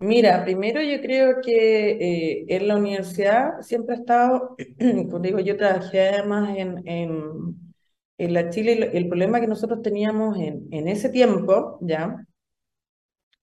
Mira, 0.00 0.44
primero 0.44 0.82
yo 0.82 1.00
creo 1.00 1.40
que 1.40 1.92
eh, 1.92 2.44
en 2.48 2.68
la 2.68 2.76
universidad 2.76 3.60
siempre 3.62 3.94
ha 3.94 3.98
estado, 3.98 4.56
como 4.78 5.20
digo, 5.20 5.38
yo 5.40 5.56
trabajé 5.56 6.08
además 6.08 6.56
en, 6.58 6.86
en, 6.86 7.12
en 8.18 8.34
la 8.34 8.50
Chile, 8.50 8.90
el, 8.92 9.08
problema 9.08 9.40
que 9.40 9.46
nosotros 9.46 9.82
teníamos 9.82 10.36
en, 10.38 10.66
en 10.72 10.88
ese 10.88 11.08
tiempo, 11.08 11.78
¿ya? 11.80 12.26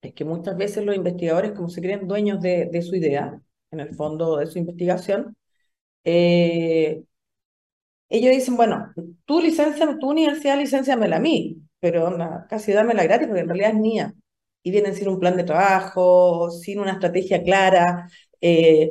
Es 0.02 0.12
que 0.14 0.24
muchas 0.24 0.56
veces 0.56 0.84
los 0.84 0.94
investigadores, 0.94 1.52
como 1.52 1.68
se 1.68 1.80
creen 1.80 2.06
dueños 2.06 2.40
de, 2.40 2.66
de 2.66 2.82
su 2.82 2.94
idea, 2.96 3.40
en 3.72 3.80
el 3.80 3.94
fondo 3.94 4.36
de 4.38 4.46
su 4.46 4.58
investigación, 4.58 5.36
eh, 6.04 7.04
ellos 8.08 8.32
dicen, 8.34 8.56
bueno, 8.56 8.92
tu 9.24 9.40
licencia, 9.40 9.98
tu 9.98 10.10
universidad, 10.10 10.58
licenciamela 10.58 11.16
a 11.16 11.20
mí, 11.20 11.62
pero 11.80 12.16
casi 12.48 12.72
dámela 12.72 13.04
gratis 13.04 13.26
porque 13.26 13.40
en 13.40 13.48
realidad 13.48 13.70
es 13.70 13.76
mía 13.76 14.14
y 14.62 14.70
vienen 14.70 14.94
sin 14.94 15.08
un 15.08 15.18
plan 15.18 15.36
de 15.36 15.44
trabajo, 15.44 16.50
sin 16.50 16.78
una 16.78 16.92
estrategia 16.92 17.42
clara, 17.42 18.08
eh, 18.40 18.90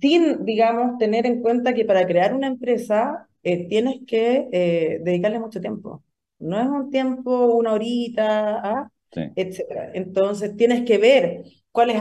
sin, 0.00 0.44
digamos, 0.44 0.98
tener 0.98 1.24
en 1.26 1.40
cuenta 1.40 1.72
que 1.74 1.84
para 1.84 2.06
crear 2.06 2.34
una 2.34 2.48
empresa 2.48 3.28
eh, 3.42 3.68
tienes 3.68 4.00
que 4.06 4.48
eh, 4.52 4.98
dedicarle 5.02 5.38
mucho 5.40 5.60
tiempo. 5.60 6.04
No 6.38 6.60
es 6.60 6.66
un 6.66 6.90
tiempo, 6.90 7.46
una 7.54 7.72
horita, 7.72 8.60
¿ah? 8.62 8.90
etcétera. 9.12 9.92
Entonces 9.94 10.56
tienes 10.56 10.84
que 10.84 10.98
ver 10.98 11.44
cuáles 11.72 11.98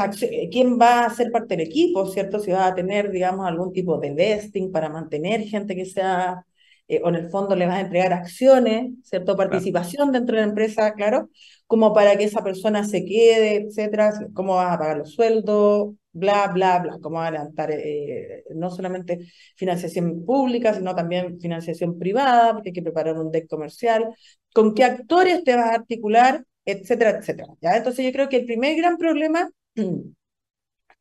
quién 0.51 0.79
va 0.79 1.05
a 1.05 1.09
ser 1.09 1.31
parte 1.31 1.55
del 1.57 1.67
equipo, 1.67 2.05
¿cierto? 2.07 2.39
Si 2.39 2.51
va 2.51 2.67
a 2.67 2.75
tener, 2.75 3.11
digamos, 3.11 3.47
algún 3.47 3.73
tipo 3.73 3.97
de 3.99 4.13
vesting 4.13 4.71
para 4.71 4.89
mantener 4.89 5.41
gente 5.43 5.75
que 5.75 5.85
sea 5.85 6.45
eh, 6.91 7.01
o 7.03 7.09
en 7.09 7.15
el 7.15 7.29
fondo 7.29 7.55
le 7.55 7.65
vas 7.65 7.77
a 7.77 7.81
entregar 7.81 8.11
acciones, 8.13 8.91
¿cierto? 9.03 9.37
Participación 9.37 10.11
dentro 10.11 10.35
de 10.35 10.41
la 10.41 10.49
empresa, 10.49 10.93
claro, 10.93 11.29
como 11.65 11.93
para 11.93 12.17
que 12.17 12.25
esa 12.25 12.43
persona 12.43 12.83
se 12.83 13.05
quede, 13.05 13.67
etcétera, 13.67 14.11
cómo 14.33 14.55
vas 14.55 14.73
a 14.75 14.77
pagar 14.77 14.97
los 14.97 15.13
sueldos, 15.13 15.93
bla, 16.11 16.47
bla, 16.47 16.79
bla, 16.79 16.97
cómo 17.01 17.17
vas 17.17 17.29
a 17.29 17.31
levantar 17.31 17.71
eh, 17.71 18.43
no 18.55 18.69
solamente 18.69 19.19
financiación 19.55 20.25
pública, 20.25 20.73
sino 20.73 20.93
también 20.93 21.39
financiación 21.39 21.97
privada, 21.97 22.53
porque 22.53 22.69
hay 22.69 22.73
que 22.73 22.81
preparar 22.81 23.17
un 23.17 23.31
deck 23.31 23.47
comercial, 23.47 24.13
con 24.53 24.73
qué 24.73 24.83
actores 24.83 25.43
te 25.45 25.55
vas 25.55 25.67
a 25.67 25.75
articular, 25.75 26.43
etcétera, 26.65 27.11
etcétera. 27.11 27.53
¿ya? 27.61 27.77
Entonces 27.77 28.05
yo 28.05 28.11
creo 28.11 28.27
que 28.29 28.37
el 28.37 28.45
primer 28.45 28.75
gran 28.75 28.97
problema 28.97 29.49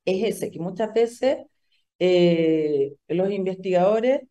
es 0.04 0.36
ese, 0.36 0.50
que 0.50 0.58
muchas 0.60 0.92
veces 0.94 1.38
eh, 1.98 2.94
los 3.08 3.30
investigadores 3.30 4.22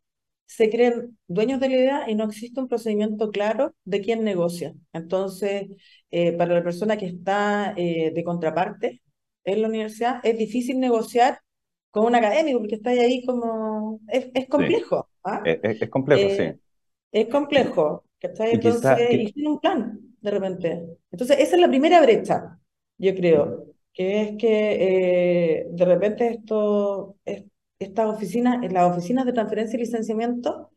se 0.46 0.70
creen 0.70 1.18
dueños 1.28 1.60
de 1.60 1.70
la 1.70 1.76
idea 1.76 2.10
y 2.10 2.16
no 2.16 2.26
existe 2.26 2.60
un 2.60 2.68
procedimiento 2.68 3.30
claro 3.30 3.76
de 3.86 4.02
quién 4.02 4.24
negocia. 4.24 4.74
Entonces, 4.94 5.68
eh, 6.10 6.32
para 6.34 6.56
la 6.56 6.64
persona 6.64 6.98
que 6.98 7.06
está 7.06 7.74
eh, 7.78 8.12
de 8.14 8.24
contraparte, 8.24 9.02
en 9.44 9.62
la 9.62 9.68
universidad, 9.68 10.20
es 10.24 10.38
difícil 10.38 10.80
negociar 10.80 11.40
con 11.92 12.06
un 12.06 12.16
académico 12.16 12.60
porque 12.60 12.76
está 12.76 12.92
ahí 12.92 13.26
como... 13.26 14.00
Es, 14.08 14.30
es 14.34 14.48
complejo. 14.48 15.08
¿ah? 15.24 15.42
Es, 15.46 15.90
complejo, 15.90 16.36
sí. 16.36 16.60
Es 17.12 17.28
complejo. 17.28 18.04
Entonces, 18.20 19.08
y 19.12 19.32
tiene 19.32 19.50
un 19.50 19.60
plan, 19.60 20.00
de 20.20 20.32
repente. 20.32 20.98
Entonces, 21.12 21.40
esa 21.40 21.56
es 21.56 21.62
la 21.62 21.68
primera 21.68 22.02
brecha, 22.02 22.60
yo 22.98 23.16
creo, 23.16 23.69
que 23.94 24.22
es 24.24 24.38
que 24.38 25.60
eh, 25.62 25.68
de 25.72 25.86
repente 25.86 26.28
esto, 26.30 27.18
estas 27.80 28.08
oficinas, 28.08 28.60
las 28.72 28.92
oficinas 28.92 29.26
de 29.26 29.34
transferencia 29.34 29.78
y 29.78 29.82
licenciamiento 29.82 30.72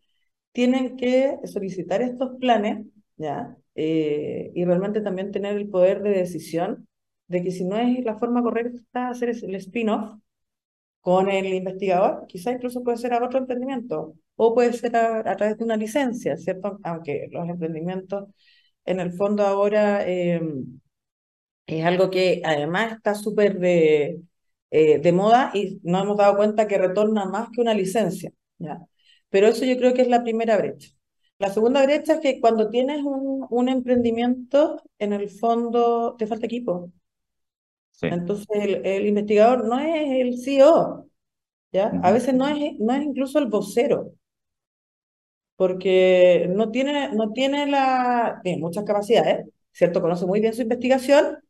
tienen 0.53 0.97
que 0.97 1.39
solicitar 1.45 2.03
estos 2.03 2.39
planes, 2.41 2.87
¿ya? 3.17 3.57
Eh, 3.75 4.53
y 4.55 4.65
realmente 4.65 5.01
también 5.01 5.33
tener 5.33 5.57
el 5.57 5.69
poder 5.69 6.03
de 6.03 6.11
decisión 6.11 6.89
de 7.29 7.43
que 7.43 7.51
si 7.51 7.65
no 7.65 7.77
es 7.77 8.05
la 8.05 8.19
forma 8.19 8.43
correcta 8.43 9.09
hacer 9.09 9.31
el 9.31 9.55
spin-off 9.57 10.15
con 11.01 11.31
el 11.31 11.47
investigador, 11.47 12.27
quizá 12.29 12.53
incluso 12.53 12.83
puede 12.85 12.99
ser 12.99 13.15
a 13.15 13.25
otro 13.25 13.39
emprendimiento 13.41 14.15
o 14.37 14.55
puede 14.55 14.73
ser 14.73 14.97
a, 14.97 15.37
través 15.37 15.59
de 15.59 15.65
una 15.65 15.77
licencia, 15.77 16.37
¿cierto? 16.37 16.79
Aunque 16.85 17.29
los 17.33 17.49
emprendimientos 17.49 18.29
en 18.85 19.01
el 19.01 19.13
fondo 19.13 19.45
ahora 19.45 20.07
em, 20.07 20.81
es 21.67 21.85
algo 21.85 22.11
que 22.11 22.43
además 22.45 22.93
está 22.93 23.15
súper 23.15 23.59
de, 23.59 24.21
eh, 24.71 24.99
de 24.99 25.13
moda 25.13 25.51
y 25.55 25.81
nos 25.83 26.03
hemos 26.03 26.17
dado 26.17 26.37
cuenta 26.37 26.67
que 26.67 26.79
retorna 26.79 27.27
más 27.27 27.51
que 27.51 27.61
una 27.61 27.75
licencia, 27.75 28.33
¿ya? 28.59 28.81
Pero 29.31 29.49
eso 29.49 29.65
yo 29.65 29.77
creo 29.79 29.95
que 29.95 30.03
es 30.03 30.09
la 30.09 30.23
primera 30.23 30.57
brecha. 30.57 30.91
La 31.39 31.51
segunda 31.51 31.83
brecha 31.85 32.15
es 32.15 32.21
que 32.21 32.41
cuando 32.41 32.71
tienes 32.71 33.03
un, 33.03 33.47
un 33.51 33.69
emprendimiento, 33.69 34.83
en 34.99 35.13
el 35.13 35.31
fondo 35.31 36.17
te 36.19 36.27
falta 36.27 36.47
equipo. 36.47 36.93
Entonces 38.01 38.47
el, 38.53 39.07
investigador 39.07 39.65
no 39.67 39.79
es 39.79 40.11
el 40.11 40.39
CEO, 40.43 41.09
¿ya? 41.73 41.93
A 42.03 42.13
veces 42.13 42.35
no 42.35 42.49
es, 42.49 42.79
no 42.81 42.95
es 42.95 43.03
incluso 43.03 43.39
el 43.39 43.47
vocero, 43.47 44.15
porque 45.57 46.49
no 46.51 46.71
tiene, 46.71 47.13
no 47.15 47.33
tiene 47.33 47.67
la, 47.67 48.41
tiene 48.43 48.59
muchas 48.61 48.85
capacidades, 48.85 49.47
¿cierto? 49.73 50.01
Conoce 50.01 50.27
muy 50.27 50.41
bien 50.41 50.55
su 50.55 50.63
investigación 50.63 51.42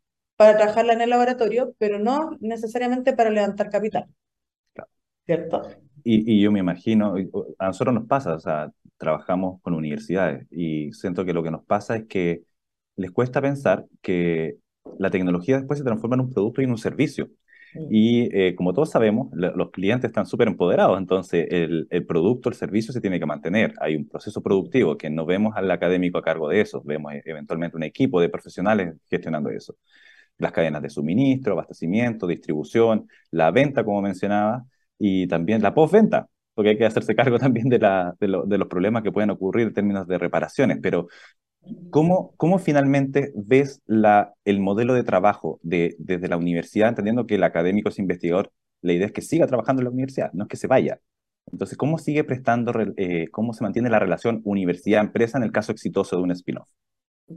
para 0.43 0.57
trabajarla 0.59 0.93
en 0.95 1.01
el 1.03 1.11
laboratorio, 1.11 1.75
pero 1.79 1.99
no 1.99 2.37
necesariamente 2.41 3.13
para 3.13 3.31
levantar 3.31 3.71
capital, 3.71 4.07
¿cierto? 5.25 5.63
Y, 6.03 6.33
y 6.33 6.43
yo 6.43 6.51
me 6.51 6.59
imagino, 6.59 7.15
a 7.59 7.67
nosotros 7.67 7.95
nos 7.95 8.07
pasa, 8.07 8.35
o 8.35 8.41
sea, 8.41 8.73
trabajamos 8.97 9.61
con 9.63 9.75
universidades 9.75 10.47
y 10.51 10.93
siento 10.93 11.25
que 11.25 11.33
lo 11.33 11.43
que 11.43 11.51
nos 11.53 11.65
pasa 11.65 11.97
es 11.97 12.07
que 12.07 12.43
les 12.97 13.13
cuesta 13.13 13.41
pensar 13.41 13.87
que 14.01 14.57
la 14.99 15.11
tecnología 15.11 15.59
después 15.59 15.79
se 15.79 15.85
transforma 15.85 16.17
en 16.17 16.23
un 16.23 16.33
producto 16.33 16.61
y 16.61 16.65
en 16.65 16.71
un 16.71 16.79
servicio. 16.79 17.31
Y 17.91 18.29
eh, 18.37 18.55
como 18.55 18.75
todos 18.75 18.91
sabemos, 18.91 19.29
los 19.33 19.71
clientes 19.71 20.11
están 20.11 20.27
súper 20.27 20.49
empoderados, 20.49 20.99
entonces 20.99 21.47
el, 21.51 21.87
el, 21.89 22.05
producto, 22.05 22.51
el 22.51 22.55
servicio 22.55 22.93
se 22.93 23.01
tiene 23.01 23.19
que 23.19 23.25
mantener. 23.25 23.75
Hay 23.81 23.97
un 23.97 24.07
proceso 24.07 24.43
productivo 24.43 24.99
que 24.99 25.09
no 25.09 25.25
vemos 25.25 25.55
al 25.57 25.71
académico 25.71 26.19
a 26.19 26.23
cargo 26.23 26.49
de 26.51 26.61
eso, 26.61 26.83
vemos 26.85 27.15
eh, 27.15 27.23
eventualmente 27.25 27.77
un 27.77 27.83
equipo 27.83 28.21
de 28.21 28.29
profesionales 28.29 28.95
gestionando 29.09 29.49
eso. 29.49 29.77
Las 30.39 30.53
cadenas 30.53 30.83
de 30.83 30.91
suministro, 30.91 31.53
abastecimiento, 31.53 32.27
distribución, 32.27 33.09
la 33.31 33.51
venta, 33.51 33.85
como 33.85 34.03
mencionaba, 34.03 34.65
y 34.99 35.27
también 35.29 35.63
la 35.63 35.75
postventa, 35.75 36.29
porque 36.55 36.71
hay 36.71 36.79
que 36.79 36.87
hacerse 36.87 37.15
cargo 37.15 37.39
también 37.39 37.69
de, 37.69 37.79
la, 37.79 38.15
de, 38.19 38.29
los 38.59 38.69
problemas 38.69 39.03
que 39.03 39.13
pueden 39.13 39.31
ocurrir 39.31 39.69
en 39.69 39.75
términos 39.75 40.07
de 40.07 40.19
reparaciones. 40.19 40.79
Pero 40.83 41.09
¿Cómo, 41.91 42.35
¿Cómo, 42.37 42.59
finalmente 42.59 43.33
ves 43.37 43.81
la, 43.87 44.35
el 44.45 44.59
modelo 44.61 44.95
de 44.95 45.05
trabajo 45.05 45.61
de, 45.63 45.95
desde 45.99 46.29
la 46.29 46.37
universidad, 46.37 46.89
entendiendo 46.89 47.27
que 47.27 47.37
el 47.37 47.45
académico 47.45 47.89
es 47.89 47.99
investigador? 48.01 48.53
La 48.81 48.93
idea 48.95 49.07
es 49.07 49.13
que 49.13 49.23
siga 49.23 49.47
trabajando 49.47 49.81
en 49.81 49.85
la 49.85 49.91
universidad, 49.91 50.33
no 50.33 50.45
es 50.45 50.49
que 50.49 50.57
se 50.57 50.67
vaya. 50.67 51.01
Entonces, 51.53 51.77
¿cómo 51.79 51.99
sigue 51.99 52.25
prestando, 52.25 52.73
eh, 52.97 53.29
cómo 53.31 53.53
se 53.53 53.63
mantiene 53.63 53.91
la 53.91 54.01
relación 54.01 54.41
universidad-empresa 54.45 55.39
en 55.39 55.45
el 55.45 55.53
caso 55.53 55.71
exitoso 55.71 56.17
de 56.17 56.23
un 56.23 56.33
spin-off? 56.33 56.69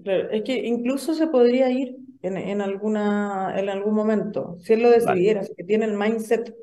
Claro, 0.04 0.30
es 0.32 0.44
que 0.44 0.54
incluso 0.68 1.14
se 1.14 1.28
podría 1.28 1.70
ir 1.72 1.96
en, 2.22 2.36
en, 2.38 2.62
alguna, 2.62 3.54
en 3.58 3.70
algún 3.70 3.94
momento, 3.96 4.58
si 4.60 4.74
él 4.74 4.82
lo 4.84 4.90
decidiera, 4.90 5.44
si 5.44 5.54
tiene 5.66 5.86
el 5.86 5.94
mindset 5.98 6.54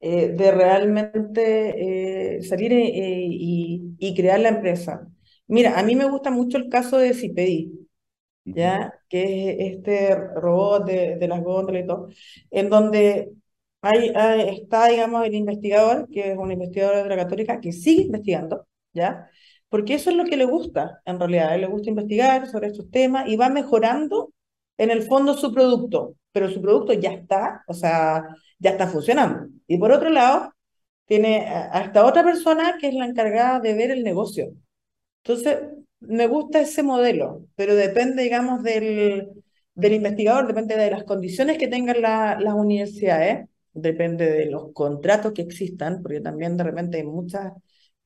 eh, 0.00 0.28
de 0.30 0.52
realmente 0.52 2.36
eh, 2.38 2.42
salir 2.44 2.72
y, 2.74 3.96
y 3.98 4.14
crear 4.16 4.40
la 4.40 4.50
empresa 4.50 5.08
Mira, 5.48 5.78
a 5.78 5.82
mí 5.84 5.96
me 5.96 6.06
gusta 6.10 6.30
mucho 6.30 6.58
el 6.58 6.68
caso 6.70 6.98
de 6.98 7.14
Cipedi, 7.14 7.72
¿ya? 8.44 8.92
Que 9.08 9.50
es 9.68 9.76
este 9.76 10.14
robot 10.16 10.84
de, 10.86 11.16
de 11.16 11.28
las 11.28 11.42
góndolas 11.42 11.84
y 11.84 11.86
todo, 11.86 12.08
en 12.50 12.70
donde 12.70 13.32
hay, 13.82 14.12
está, 14.58 14.88
digamos, 14.88 15.26
el 15.26 15.34
investigador, 15.34 16.08
que 16.10 16.32
es 16.32 16.38
un 16.38 16.52
investigador 16.52 17.02
de 17.04 17.08
la 17.10 17.16
Católica, 17.24 17.60
que 17.60 17.72
sigue 17.72 18.02
investigando, 18.02 18.66
¿ya? 18.92 19.28
Porque 19.72 19.94
eso 19.94 20.10
es 20.10 20.16
lo 20.16 20.26
que 20.26 20.36
le 20.36 20.44
gusta, 20.44 21.00
en 21.06 21.18
realidad. 21.18 21.54
Él 21.54 21.62
le 21.62 21.66
gusta 21.66 21.88
investigar 21.88 22.46
sobre 22.46 22.66
estos 22.68 22.90
temas 22.90 23.26
y 23.26 23.36
va 23.36 23.48
mejorando, 23.48 24.30
en 24.76 24.90
el 24.90 25.02
fondo, 25.02 25.32
su 25.32 25.50
producto. 25.54 26.16
Pero 26.30 26.50
su 26.50 26.60
producto 26.60 26.92
ya 26.92 27.12
está, 27.12 27.64
o 27.66 27.72
sea, 27.72 28.22
ya 28.58 28.72
está 28.72 28.86
funcionando. 28.86 29.48
Y 29.66 29.78
por 29.78 29.90
otro 29.92 30.10
lado, 30.10 30.52
tiene 31.06 31.46
a 31.48 31.84
esta 31.84 32.04
otra 32.04 32.22
persona 32.22 32.76
que 32.78 32.88
es 32.88 32.94
la 32.94 33.06
encargada 33.06 33.60
de 33.60 33.72
ver 33.72 33.90
el 33.90 34.04
negocio. 34.04 34.52
Entonces, 35.24 35.58
me 36.00 36.26
gusta 36.26 36.60
ese 36.60 36.82
modelo, 36.82 37.46
pero 37.56 37.74
depende, 37.74 38.24
digamos, 38.24 38.62
del, 38.62 39.30
del 39.74 39.92
investigador, 39.94 40.48
depende 40.48 40.76
de 40.76 40.90
las 40.90 41.04
condiciones 41.04 41.56
que 41.56 41.68
tengan 41.68 42.02
las 42.02 42.54
universidades, 42.54 43.48
depende 43.72 44.30
de 44.30 44.50
los 44.50 44.72
contratos 44.74 45.32
que 45.32 45.40
existan, 45.42 46.02
porque 46.02 46.20
también 46.20 46.58
de 46.58 46.64
repente 46.64 46.98
hay 46.98 47.04
muchas 47.04 47.52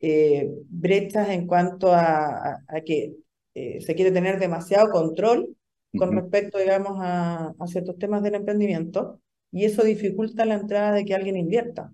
eh, 0.00 0.50
brechas 0.68 1.28
en 1.30 1.46
cuanto 1.46 1.92
a, 1.92 2.62
a, 2.68 2.80
que 2.84 3.16
eh, 3.54 3.80
se 3.80 3.94
quiere 3.94 4.12
tener 4.12 4.38
demasiado 4.38 4.90
control 4.90 5.56
con 5.98 6.12
respecto, 6.12 6.58
digamos, 6.58 6.98
a, 7.00 7.54
a, 7.58 7.66
ciertos 7.66 7.98
temas 7.98 8.22
del 8.22 8.34
emprendimiento, 8.34 9.20
y 9.50 9.64
eso 9.64 9.82
dificulta 9.82 10.44
la 10.44 10.54
entrada 10.56 10.92
de 10.92 11.04
que 11.04 11.14
alguien 11.14 11.36
invierta. 11.36 11.92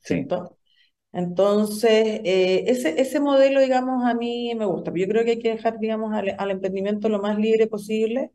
¿Cierto? 0.00 0.56
Entonces, 1.12 2.20
eh, 2.24 2.64
ese, 2.68 3.00
ese 3.00 3.20
modelo, 3.20 3.60
digamos, 3.60 4.04
a 4.04 4.14
mí 4.14 4.54
me 4.54 4.64
gusta. 4.66 4.92
Yo 4.94 5.08
creo 5.08 5.24
que 5.24 5.32
hay 5.32 5.38
que 5.40 5.50
dejar, 5.50 5.78
digamos, 5.80 6.12
al, 6.14 6.50
emprendimiento 6.50 7.08
lo 7.08 7.20
más 7.20 7.38
libre 7.38 7.66
posible 7.66 8.32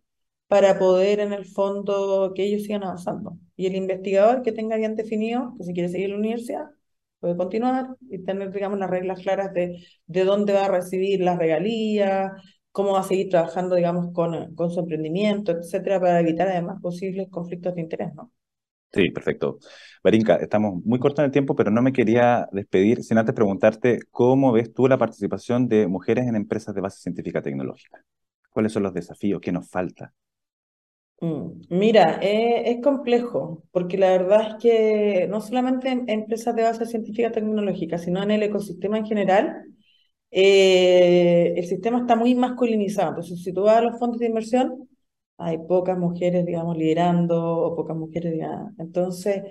para 0.48 0.78
poder, 0.80 1.20
en 1.22 1.34
el 1.34 1.46
fondo, 1.46 2.34
que 2.36 2.44
ellos 2.44 2.64
sigan 2.64 2.84
avanzando. 2.84 3.38
Y 3.56 3.68
el 3.68 3.76
investigador 3.76 4.42
que 4.44 4.52
tenga 4.52 4.78
bien 4.78 4.96
definido, 4.96 5.56
que 5.58 5.64
si 5.66 5.74
quiere 5.74 5.90
seguir 5.90 6.10
la 6.10 6.18
universidad, 6.18 6.66
puede 7.20 7.38
continuar 7.38 7.88
y 8.10 8.24
tener, 8.24 8.52
digamos, 8.52 8.80
las 8.80 8.90
reglas 8.90 9.22
claras 9.22 9.54
de, 9.54 9.86
de 10.08 10.24
dónde 10.26 10.54
va 10.54 10.66
a 10.66 10.70
recibir 10.70 11.22
las 11.22 11.38
regalías, 11.38 12.32
cómo 12.72 12.94
va 12.94 13.00
a 13.02 13.04
seguir 13.04 13.30
trabajando, 13.30 13.76
digamos, 13.76 14.14
con, 14.14 14.54
con 14.56 14.72
su 14.72 14.80
emprendimiento, 14.82 15.52
etcétera, 15.54 16.00
para 16.00 16.20
evitar 16.20 16.48
además 16.48 16.82
posibles 16.82 17.30
conflictos 17.30 17.76
de 17.76 17.82
interés, 17.82 18.14
¿no? 18.16 18.32
Sí, 18.94 19.10
perfecto. 19.12 19.60
Marinka, 20.06 20.38
estamos 20.38 20.82
muy 20.86 21.00
cortos 21.00 21.20
en 21.20 21.26
el 21.26 21.32
tiempo, 21.32 21.54
pero 21.54 21.70
no 21.70 21.82
me 21.82 21.92
quería 21.92 22.48
despedir 22.54 23.04
sin 23.04 23.18
antes 23.18 23.36
preguntarte 23.36 24.00
cómo 24.10 24.54
ves 24.54 24.74
tú 24.74 24.88
la 24.88 24.98
participación 24.98 25.68
de 25.68 25.88
mujeres 25.88 26.26
en 26.28 26.36
empresas 26.38 26.74
de 26.74 26.80
base 26.82 27.00
científica 27.02 27.42
tecnológica. 27.42 28.06
¿Cuáles 28.52 28.72
son 28.72 28.84
los 28.84 28.94
desafíos? 28.94 29.42
¿Qué 29.42 29.52
nos 29.52 29.70
falta? 29.70 30.14
Mm, 31.22 31.62
mira, 31.70 32.20
eh, 32.22 32.64
es 32.72 32.82
complejo, 32.84 33.64
porque 33.72 33.98
la 33.98 34.10
verdad 34.12 34.50
es 34.50 34.56
que 34.62 35.28
no 35.30 35.40
solamente 35.42 35.90
en 35.90 36.10
empresas 36.10 36.56
de 36.56 36.64
base 36.64 36.86
científica 36.86 37.32
tecnológica, 37.32 37.98
sino 37.98 38.22
en 38.22 38.32
el 38.32 38.44
ecosistema 38.44 38.98
en 38.98 39.06
general, 39.06 39.64
eh, 40.32 41.54
el 41.58 41.66
sistema 41.68 42.00
está 42.00 42.16
muy 42.16 42.36
masculinizado. 42.36 43.10
Entonces, 43.12 43.44
si 43.44 43.54
tú 43.54 43.64
vas 43.64 43.78
a 43.78 43.82
los 43.82 44.00
fondos 44.00 44.20
de 44.20 44.28
inversión, 44.28 44.90
hay 45.38 45.58
pocas 45.60 45.98
mujeres, 45.98 46.46
digamos, 46.46 46.78
liderando 46.78 47.42
o 47.60 47.76
pocas 47.76 47.98
mujeres, 47.98 48.34
digamos. 48.34 48.74
Entonces, 48.80 49.44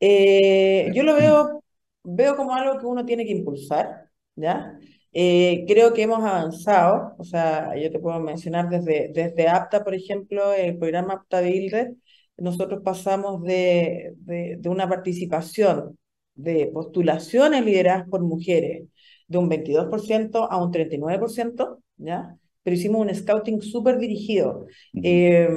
eh, 0.00 0.90
yo 0.94 1.02
lo 1.04 1.14
veo, 1.16 1.62
veo 2.04 2.36
como 2.36 2.54
algo 2.54 2.78
que 2.78 2.86
uno 2.86 3.04
tiene 3.06 3.24
que 3.26 3.32
impulsar, 3.32 4.10
¿ya? 4.36 4.78
Eh, 5.14 5.64
creo 5.68 5.92
que 5.92 6.02
hemos 6.02 6.18
avanzado, 6.24 7.14
o 7.18 7.24
sea, 7.24 7.76
yo 7.80 7.90
te 7.90 8.00
puedo 8.00 8.18
mencionar 8.20 8.68
desde, 8.68 9.10
desde 9.14 9.48
APTA, 9.48 9.84
por 9.84 9.94
ejemplo, 9.94 10.52
el 10.52 10.76
programa 10.76 11.14
APTA 11.14 11.40
Builder, 11.40 11.94
nosotros 12.36 12.80
pasamos 12.84 13.42
de, 13.44 14.14
de, 14.18 14.56
de 14.58 14.68
una 14.68 14.88
participación 14.88 15.96
de 16.34 16.66
postulaciones 16.72 17.64
lideradas 17.64 18.08
por 18.08 18.22
mujeres 18.22 18.88
de 19.28 19.38
un 19.38 19.48
22% 19.48 20.48
a 20.50 20.62
un 20.62 20.72
39%, 20.72 21.78
¿ya? 21.96 22.36
pero 22.64 22.74
hicimos 22.76 23.00
un 23.02 23.14
scouting 23.14 23.62
súper 23.62 23.98
dirigido. 23.98 24.66
Eh, 24.94 25.48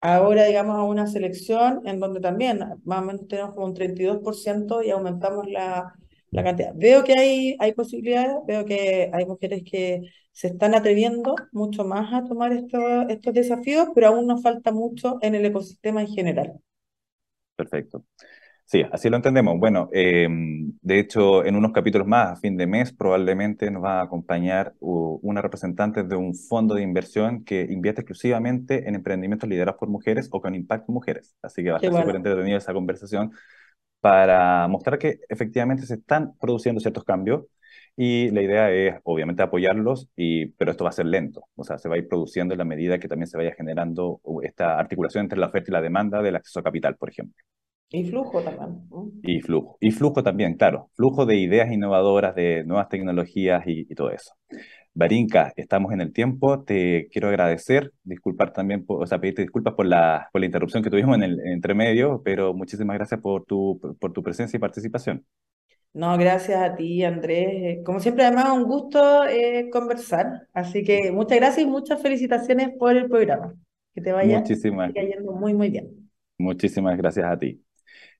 ahora, 0.00 0.44
digamos, 0.46 0.76
a 0.76 0.82
una 0.82 1.06
selección 1.06 1.82
en 1.86 2.00
donde 2.00 2.20
también 2.20 2.60
más 2.84 3.02
o 3.02 3.04
menos 3.04 3.28
tenemos 3.28 3.54
como 3.54 3.66
un 3.66 3.74
32% 3.74 4.82
y 4.82 4.90
aumentamos 4.90 5.46
la, 5.48 5.94
la 6.30 6.44
cantidad. 6.44 6.72
Veo 6.74 7.04
que 7.04 7.14
hay, 7.14 7.56
hay 7.58 7.72
posibilidades, 7.72 8.36
veo 8.46 8.64
que 8.64 9.10
hay 9.12 9.26
mujeres 9.26 9.62
que 9.64 10.02
se 10.32 10.48
están 10.48 10.74
atreviendo 10.74 11.34
mucho 11.52 11.84
más 11.84 12.12
a 12.12 12.24
tomar 12.24 12.52
estos, 12.52 12.82
estos 13.08 13.34
desafíos, 13.34 13.88
pero 13.94 14.08
aún 14.08 14.26
nos 14.26 14.42
falta 14.42 14.72
mucho 14.72 15.18
en 15.22 15.34
el 15.34 15.44
ecosistema 15.44 16.02
en 16.02 16.08
general. 16.08 16.60
Perfecto. 17.56 18.04
Sí, 18.64 18.84
así 18.92 19.10
lo 19.10 19.16
entendemos. 19.16 19.58
Bueno, 19.58 19.88
em, 19.92 20.72
de 20.80 21.00
hecho, 21.00 21.44
en 21.44 21.56
unos 21.56 21.72
capítulos 21.72 22.06
más, 22.06 22.28
a 22.28 22.36
fin 22.36 22.56
de 22.56 22.68
mes, 22.68 22.92
probablemente 22.92 23.68
nos 23.68 23.82
va 23.82 23.98
a 23.98 24.04
acompañar 24.04 24.74
una 24.78 25.42
representante 25.42 26.04
de 26.04 26.14
un 26.14 26.36
fondo 26.36 26.76
de 26.76 26.82
inversión 26.82 27.42
que 27.42 27.66
invierte 27.68 28.02
exclusivamente 28.02 28.88
en 28.88 28.94
emprendimientos 28.94 29.48
liderados 29.48 29.76
por 29.80 29.88
mujeres 29.88 30.28
o 30.30 30.40
con 30.40 30.54
impacto 30.54 30.92
en 30.92 30.94
mujeres. 30.94 31.34
Así 31.42 31.64
que 31.64 31.70
va 31.70 31.78
a 31.78 31.80
estar 31.80 32.00
súper 32.00 32.14
entretenida 32.14 32.58
esa 32.58 32.72
conversación 32.72 33.32
para 34.00 34.66
mostrar 34.68 34.98
que 34.98 35.20
efectivamente 35.28 35.86
se 35.86 35.94
están 35.94 36.32
produciendo 36.38 36.80
ciertos 36.80 37.04
cambios 37.04 37.44
y 37.96 38.30
la 38.30 38.42
idea 38.42 38.70
es 38.70 38.94
obviamente 39.04 39.42
apoyarlos, 39.42 40.08
y, 40.16 40.46
pero 40.52 40.70
esto 40.70 40.84
va 40.84 40.90
a 40.90 40.92
ser 40.94 41.06
lento, 41.06 41.44
o 41.54 41.64
sea, 41.64 41.78
se 41.78 41.88
va 41.88 41.96
a 41.96 41.98
ir 41.98 42.08
produciendo 42.08 42.54
en 42.54 42.58
la 42.58 42.64
medida 42.64 42.98
que 42.98 43.08
también 43.08 43.26
se 43.26 43.36
vaya 43.36 43.52
generando 43.54 44.20
esta 44.42 44.78
articulación 44.78 45.24
entre 45.24 45.38
la 45.38 45.48
oferta 45.48 45.70
y 45.70 45.74
la 45.74 45.82
demanda 45.82 46.22
del 46.22 46.36
acceso 46.36 46.60
a 46.60 46.62
capital, 46.62 46.96
por 46.96 47.10
ejemplo. 47.10 47.36
Y 47.92 48.04
flujo 48.04 48.40
también. 48.40 48.88
Y 49.24 49.40
flujo. 49.40 49.76
Y 49.80 49.90
flujo 49.90 50.22
también, 50.22 50.54
claro. 50.54 50.90
Flujo 50.94 51.26
de 51.26 51.36
ideas 51.36 51.72
innovadoras, 51.72 52.36
de 52.36 52.62
nuevas 52.64 52.88
tecnologías 52.88 53.64
y, 53.66 53.84
todo 53.96 54.12
eso. 54.12 54.32
Barinka, 54.94 55.52
estamos 55.56 55.92
en 55.92 56.00
el 56.00 56.12
tiempo. 56.12 56.62
Te 56.64 57.08
quiero 57.10 57.28
agradecer, 57.28 57.92
disculpar 58.02 58.52
también, 58.52 58.84
o 58.88 59.06
sea, 59.06 59.20
pedirte 59.20 59.42
disculpas 59.42 59.74
por 59.74 59.86
la, 59.86 60.28
por 60.32 60.40
la 60.40 60.46
interrupción 60.46 60.82
que 60.82 60.90
tuvimos 60.90 61.16
en 61.16 61.22
el 61.24 61.40
entremedio, 61.46 62.22
pero 62.24 62.52
muchísimas 62.54 62.96
gracias 62.96 63.20
por 63.20 63.44
tu, 63.44 63.80
por 64.00 64.12
tu 64.12 64.22
presencia 64.22 64.56
y 64.56 64.60
participación. 64.60 65.24
No, 65.92 66.16
gracias 66.18 66.60
a 66.62 66.76
ti, 66.76 67.02
Andrés. 67.04 67.80
Como 67.84 67.98
siempre, 68.00 68.24
además, 68.24 68.50
un 68.52 68.64
gusto 68.64 69.24
eh, 69.26 69.68
conversar. 69.72 70.46
Así 70.52 70.84
que 70.84 71.10
muchas 71.12 71.38
gracias 71.38 71.66
y 71.66 71.70
muchas 71.70 72.00
felicitaciones 72.00 72.70
por 72.78 72.96
el 72.96 73.08
programa. 73.08 73.54
Que 73.94 74.00
te 74.00 74.12
vaya 74.12 74.40
Muchísimas. 74.40 74.92
yendo 74.94 75.32
muy, 75.32 75.52
muy 75.54 75.70
bien. 75.70 76.10
Muchísimas 76.38 76.96
gracias 76.96 77.26
a 77.26 77.38
ti. 77.38 77.62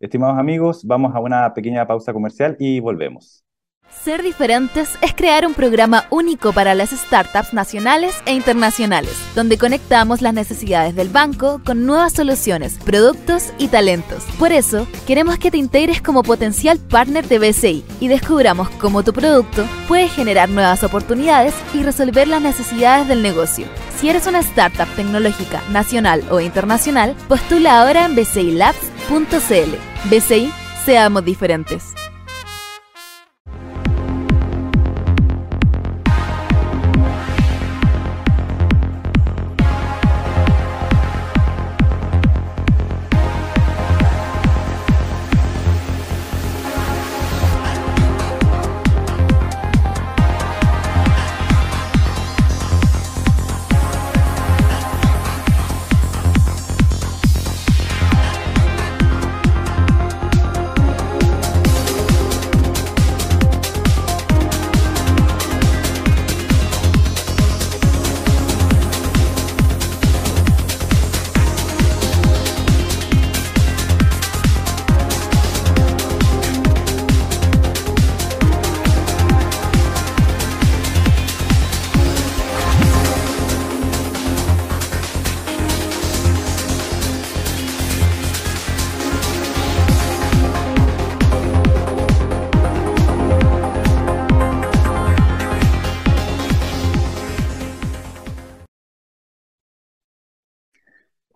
Estimados 0.01 0.39
amigos, 0.39 0.85
vamos 0.85 1.15
a 1.15 1.21
una 1.21 1.53
pequeña 1.55 1.87
pausa 1.87 2.13
comercial 2.13 2.57
y 2.59 2.81
volvemos. 2.81 3.45
Ser 3.91 4.23
diferentes 4.23 4.97
es 5.03 5.15
crear 5.15 5.47
un 5.47 5.53
programa 5.53 6.07
único 6.09 6.55
para 6.55 6.75
las 6.75 6.89
startups 6.89 7.53
nacionales 7.53 8.15
e 8.25 8.33
internacionales, 8.33 9.15
donde 9.35 9.59
conectamos 9.59 10.23
las 10.23 10.33
necesidades 10.33 10.95
del 10.95 11.11
banco 11.11 11.61
con 11.67 11.85
nuevas 11.85 12.15
soluciones, 12.15 12.79
productos 12.79 13.53
y 13.59 13.69
talentos. 13.69 14.25
Por 14.39 14.53
eso, 14.53 14.87
queremos 15.07 15.39
que 15.39 15.51
te 15.51 15.59
integres 15.59 16.01
como 16.01 16.23
potencial 16.23 16.79
partner 16.79 17.29
de 17.29 17.41
BCI 17.41 17.85
y 18.01 18.09
descubramos 18.09 18.71
cómo 18.71 19.03
tu 19.03 19.13
producto 19.13 19.67
puede 19.87 20.09
generar 20.09 20.49
nuevas 20.49 20.83
oportunidades 20.83 21.55
y 21.75 21.83
resolver 21.83 22.27
las 22.27 22.41
necesidades 22.41 23.07
del 23.07 23.23
negocio. 23.23 23.67
Si 23.99 24.09
eres 24.09 24.27
una 24.27 24.39
startup 24.39 24.89
tecnológica 24.97 25.61
nacional 25.71 26.25
o 26.31 26.41
internacional, 26.41 27.15
postula 27.29 27.83
ahora 27.83 28.07
en 28.07 28.15
bcilabs.cl. 28.15 29.75
BCI, 30.09 30.51
seamos 30.87 31.23
diferentes. 31.23 32.00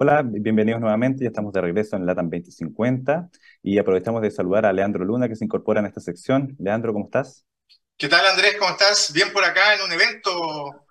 Hola, 0.06 0.20
bienvenidos 0.22 0.82
nuevamente. 0.82 1.24
Ya 1.24 1.28
estamos 1.28 1.50
de 1.54 1.62
regreso 1.62 1.96
en 1.96 2.04
LATAM 2.04 2.28
2050 2.28 3.30
y 3.62 3.78
aprovechamos 3.78 4.20
de 4.20 4.30
saludar 4.30 4.66
a 4.66 4.72
Leandro 4.74 5.02
Luna 5.02 5.30
que 5.30 5.34
se 5.34 5.46
incorpora 5.46 5.80
en 5.80 5.86
esta 5.86 6.00
sección. 6.00 6.54
Leandro, 6.58 6.92
¿cómo 6.92 7.06
estás? 7.06 7.46
¿Qué 7.96 8.06
tal, 8.06 8.26
Andrés? 8.26 8.56
¿Cómo 8.58 8.72
estás? 8.72 9.10
Bien 9.14 9.32
por 9.32 9.42
acá 9.42 9.74
en 9.74 9.80
un 9.80 9.90
evento 9.90 10.84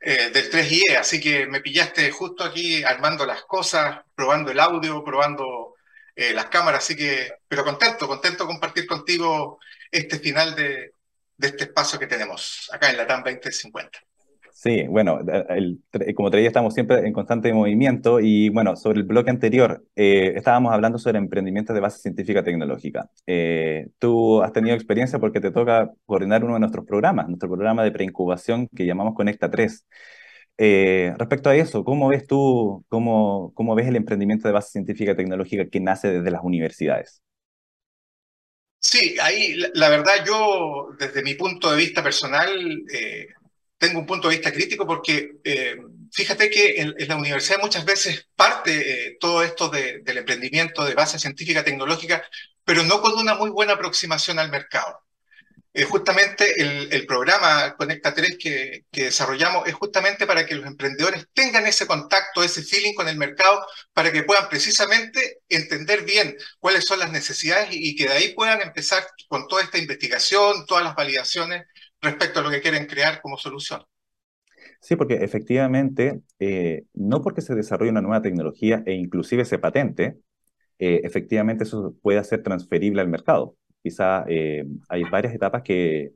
eh, 0.00 0.30
del 0.32 0.52
3IE, 0.52 0.96
así 1.00 1.20
que 1.20 1.48
me 1.48 1.60
pillaste 1.60 2.12
justo 2.12 2.44
aquí 2.44 2.84
armando 2.84 3.26
las 3.26 3.42
cosas, 3.42 4.02
probando 4.14 4.52
el 4.52 4.60
audio, 4.60 5.02
probando 5.02 5.74
eh, 6.14 6.32
las 6.32 6.46
cámaras, 6.46 6.84
así 6.84 6.94
que, 6.94 7.28
pero 7.48 7.64
contento, 7.64 8.06
contento 8.06 8.44
de 8.44 8.50
compartir 8.50 8.86
contigo 8.86 9.58
este 9.90 10.20
final 10.20 10.54
de, 10.54 10.94
este 11.40 11.64
espacio 11.64 11.98
que 11.98 12.06
tenemos 12.06 12.70
acá 12.72 12.88
en 12.88 12.98
LATAM 12.98 13.24
2050. 13.24 13.98
Sí, 14.52 14.86
bueno, 14.88 15.20
como 16.14 16.30
te 16.30 16.44
estamos 16.44 16.74
siempre 16.74 17.06
en 17.06 17.12
constante 17.12 17.52
movimiento 17.52 18.20
y 18.20 18.50
bueno, 18.50 18.76
sobre 18.76 18.98
el 18.98 19.04
bloque 19.06 19.30
anterior, 19.30 19.84
eh, 19.96 20.34
estábamos 20.36 20.72
hablando 20.72 20.98
sobre 20.98 21.18
emprendimientos 21.18 21.74
de 21.74 21.80
base 21.80 22.00
científica 22.00 22.42
tecnológica. 22.42 23.08
Eh, 23.26 23.88
tú 23.98 24.42
has 24.42 24.52
tenido 24.52 24.74
experiencia 24.74 25.18
porque 25.18 25.40
te 25.40 25.50
toca 25.50 25.90
coordinar 26.04 26.44
uno 26.44 26.54
de 26.54 26.60
nuestros 26.60 26.84
programas, 26.84 27.28
nuestro 27.28 27.48
programa 27.48 27.84
de 27.84 27.92
preincubación 27.92 28.68
que 28.68 28.86
llamamos 28.86 29.14
Conecta 29.14 29.50
3. 29.50 29.86
Eh, 30.58 31.14
respecto 31.16 31.48
a 31.48 31.56
eso, 31.56 31.84
¿cómo 31.84 32.08
ves 32.08 32.26
tú, 32.26 32.84
cómo, 32.88 33.52
cómo 33.54 33.74
ves 33.74 33.86
el 33.88 33.96
emprendimiento 33.96 34.46
de 34.46 34.52
base 34.52 34.72
científica 34.72 35.16
tecnológica 35.16 35.68
que 35.70 35.80
nace 35.80 36.08
desde 36.08 36.30
las 36.30 36.42
universidades? 36.42 37.22
Sí, 38.78 39.16
ahí 39.22 39.54
la, 39.74 39.88
verdad 39.90 40.24
yo, 40.26 40.88
desde 40.98 41.22
mi 41.22 41.34
punto 41.34 41.70
de 41.70 41.76
vista 41.76 42.02
personal, 42.02 42.50
tengo 43.80 43.98
un 43.98 44.06
punto 44.06 44.28
de 44.28 44.36
vista 44.36 44.52
crítico 44.52 44.86
porque 44.86 45.38
eh, 45.42 45.76
fíjate 46.12 46.50
que 46.50 46.82
en, 46.82 46.94
la 47.08 47.16
universidad 47.16 47.60
muchas 47.60 47.86
veces 47.86 48.28
parte 48.36 48.72
eh, 49.06 49.16
todo 49.18 49.42
esto 49.42 49.70
del 49.70 50.18
emprendimiento 50.18 50.84
de 50.84 50.94
base 50.94 51.18
científica 51.18 51.64
tecnológica, 51.64 52.22
pero 52.62 52.82
no 52.82 53.00
con 53.00 53.14
una 53.14 53.34
muy 53.34 53.48
buena 53.48 53.72
aproximación 53.72 54.38
al 54.38 54.50
mercado. 54.50 55.00
Eh, 55.72 55.84
justamente 55.84 56.60
el, 56.60 57.06
programa 57.06 57.74
Conecta 57.76 58.12
3 58.12 58.36
que, 58.38 58.84
desarrollamos 58.92 59.66
es 59.66 59.74
justamente 59.74 60.26
para 60.26 60.44
que 60.44 60.56
los 60.56 60.66
emprendedores 60.66 61.28
tengan 61.32 61.66
ese 61.66 61.86
contacto, 61.86 62.42
ese 62.42 62.62
feeling 62.62 62.92
con 62.92 63.08
el 63.08 63.16
mercado, 63.16 63.64
para 63.94 64.12
que 64.12 64.24
puedan 64.24 64.48
precisamente 64.50 65.38
entender 65.48 66.02
bien 66.02 66.36
cuáles 66.58 66.84
son 66.84 66.98
las 66.98 67.12
necesidades 67.12 67.70
y 67.72 67.96
que 67.96 68.08
de 68.08 68.12
ahí 68.12 68.34
puedan 68.34 68.60
empezar 68.60 69.06
con 69.28 69.48
toda 69.48 69.62
esta 69.62 69.78
investigación, 69.78 70.66
todas 70.66 70.84
las 70.84 70.94
validaciones 70.94 71.64
respecto 72.00 72.40
a 72.40 72.42
lo 72.42 72.50
que 72.50 72.60
quieren 72.60 72.86
crear 72.86 73.20
como 73.20 73.36
solución. 73.36 73.82
Sí, 74.80 74.96
porque 74.96 75.14
efectivamente, 75.16 76.22
eh, 76.38 76.84
no 76.94 77.22
porque 77.22 77.42
se 77.42 77.54
desarrolle 77.54 77.90
una 77.90 78.02
nueva 78.02 78.22
tecnología 78.22 78.82
e 78.86 78.94
inclusive 78.94 79.44
se 79.44 79.58
patente, 79.58 80.18
eh, 80.78 81.00
efectivamente 81.04 81.64
eso 81.64 81.94
puede 82.02 82.22
ser 82.24 82.42
transferible 82.42 83.02
al 83.02 83.08
mercado. 83.08 83.56
Quizá 83.82 84.24
eh, 84.28 84.64
hay 84.88 85.02
varias 85.04 85.34
etapas 85.34 85.62
que, 85.62 86.12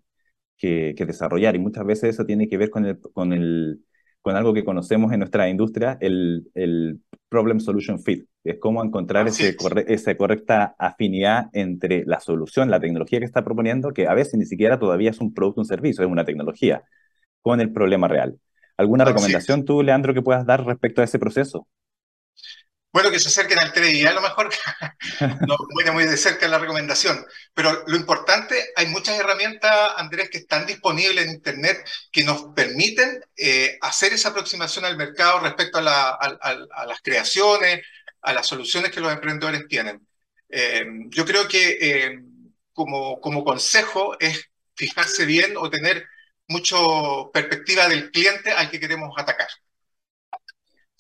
que, 0.57 0.95
desarrollar 1.07 1.57
y 1.57 1.59
muchas 1.59 1.85
veces 1.87 2.11
eso 2.15 2.25
tiene 2.27 2.49
que 2.49 2.57
ver 2.57 2.71
con, 2.71 2.87
el, 2.87 3.01
con, 3.01 3.33
el, 3.33 3.85
con 4.25 4.37
algo 4.37 4.55
que 4.55 4.65
conocemos 4.65 5.13
en 5.13 5.19
nuestra 5.19 5.51
industria, 5.51 5.99
el, 6.01 6.51
el 6.55 7.03
Problem 7.29 7.61
Solution 7.61 8.01
Fit. 8.01 8.27
Es 8.43 8.57
cómo 8.59 8.83
encontrar 8.83 9.29
ese 9.29 9.55
esa 9.87 10.17
correcta 10.17 10.75
afinidad 10.79 11.51
entre 11.53 12.05
la 12.07 12.21
solución, 12.21 12.71
la 12.71 12.81
tecnología 12.81 13.19
que 13.19 13.27
está 13.27 13.45
proponiendo, 13.45 13.93
que 13.93 14.09
a 14.09 14.15
veces 14.15 14.37
ni 14.37 14.47
siquiera 14.47 14.79
todavía 14.79 15.11
es 15.11 15.21
un 15.21 15.35
producto, 15.35 15.61
un 15.61 15.67
servicio, 15.67 16.03
es 16.03 16.11
una 16.11 16.25
tecnología, 16.25 16.85
con 17.43 17.61
el 17.61 17.71
problema 17.71 18.09
real. 18.09 18.39
¿Alguna 18.79 19.05
recomendación 19.05 19.67
tú, 19.67 19.83
Leandro, 19.83 20.15
que 20.15 20.23
puedas 20.23 20.47
dar 20.47 20.65
respecto 20.65 21.03
a 21.03 21.05
ese 21.05 21.19
proceso? 21.19 21.67
Bueno 22.95 23.11
que 23.11 23.19
se 23.19 23.27
acerquen 23.27 23.59
al 23.59 23.73
TDI, 23.73 24.07
a 24.07 24.13
lo 24.13 24.21
mejor 24.21 24.51
no 25.49 25.57
viene 25.77 25.91
muy 25.91 26.05
de 26.05 26.17
cerca 26.17 26.47
la 26.47 26.61
recomendación, 26.61 27.27
pero 27.53 27.83
lo 27.89 27.97
importante, 27.97 28.55
hay 28.77 28.87
muchas 28.87 29.19
herramientas, 29.19 29.91
Andrés, 29.97 30.31
que 30.31 30.39
están 30.39 30.65
disponibles 30.65 31.27
en 31.27 31.33
Internet 31.33 31.85
que 32.13 32.23
nos 32.23 32.55
permiten 32.55 33.21
eh, 33.37 33.79
hacer 33.81 34.13
esa 34.13 34.29
aproximación 34.29 34.85
al 34.85 34.97
mercado 34.97 35.41
respecto 35.41 35.79
a, 35.79 35.83
las 36.87 37.03
creaciones, 37.03 37.85
a 38.23 38.33
las 38.33 38.47
soluciones 38.47 38.93
que 38.93 39.01
los 39.01 39.13
emprendedores 39.13 39.67
tienen. 39.67 40.07
Eh, 40.49 40.87
yo 41.09 41.25
creo 41.25 41.49
que 41.49 41.79
eh, 41.81 42.21
como, 42.73 43.21
como 43.21 43.43
consejo 43.43 44.17
es 44.21 44.51
fijarse 44.77 45.27
bien 45.27 45.57
o 45.57 45.69
tener 45.69 46.07
mucho 46.47 47.33
perspectiva 47.35 47.89
del 47.89 48.13
cliente 48.13 48.53
al 48.53 48.71
que 48.71 48.79
queremos 48.79 49.19
atacar. 49.19 49.49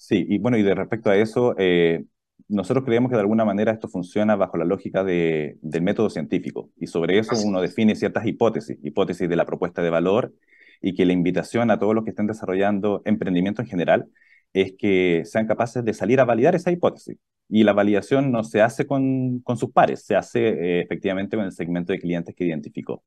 Sí, 0.07 0.27
y 0.29 0.37
bueno, 0.37 0.59
y 0.59 0.62
de 0.62 0.75
respecto 0.75 1.09
a 1.09 1.17
eso, 1.17 1.55
eh, 1.57 2.05
nosotros 2.47 2.85
creemos 2.85 3.09
que 3.09 3.17
de 3.17 3.23
alguna 3.23 3.47
manera 3.47 3.73
esto 3.73 3.88
funciona 3.88 4.37
bajo 4.37 4.59
la 4.59 4.67
lógica 4.67 5.03
de, 5.03 5.57
del 5.62 5.81
método 5.81 6.11
científico, 6.11 6.69
y 6.77 6.88
sobre 6.88 7.19
eso 7.19 7.35
uno 7.43 7.62
define 7.62 7.97
ciertas 7.97 8.27
hipótesis, 8.27 8.77
hipótesis 8.83 9.31
de 9.31 9.37
la 9.37 9.47
propuesta 9.47 9.81
de 9.81 9.88
valor, 9.88 10.35
y 10.83 10.93
que 10.95 11.07
la 11.07 11.14
invitación 11.14 11.71
a 11.71 11.79
todos 11.79 11.95
los 11.95 12.05
que 12.05 12.11
estén 12.11 12.27
desarrollando 12.27 13.01
emprendimiento 13.07 13.62
en 13.62 13.69
general 13.69 14.05
es 14.53 14.75
que 14.79 15.23
sean 15.25 15.47
capaces 15.47 15.83
de 15.83 15.95
salir 15.95 16.21
a 16.21 16.27
validar 16.27 16.55
esa 16.55 16.71
hipótesis. 16.71 17.17
Y 17.49 17.64
la 17.64 17.73
validación 17.73 18.31
no 18.31 18.45
se 18.45 18.61
hace 18.61 18.87
con, 18.87 19.40
con 19.40 19.57
sus 19.57 19.71
pares, 19.71 20.05
se 20.05 20.17
hace 20.17 20.49
eh, 20.49 20.81
efectivamente 20.83 21.38
con 21.38 21.47
el 21.47 21.53
segmento 21.53 21.95
de 21.95 21.99
clientes 21.99 22.35
que 22.35 22.45
identificó. 22.45 23.03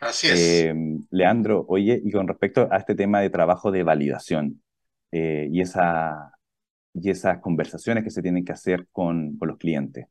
Así 0.00 0.26
es. 0.26 0.40
Eh, 0.40 0.74
Leandro, 1.12 1.64
oye, 1.68 2.02
y 2.04 2.10
con 2.10 2.26
respecto 2.26 2.66
a 2.72 2.78
este 2.78 2.96
tema 2.96 3.20
de 3.20 3.30
trabajo 3.30 3.70
de 3.70 3.84
validación 3.84 4.60
y 5.12 5.60
esa 5.60 6.32
y 6.94 7.10
esas 7.10 7.40
conversaciones 7.40 8.04
que 8.04 8.10
se 8.10 8.22
tienen 8.22 8.44
que 8.44 8.52
hacer 8.52 8.86
con, 8.92 9.38
los 9.40 9.58
clientes. 9.58 10.06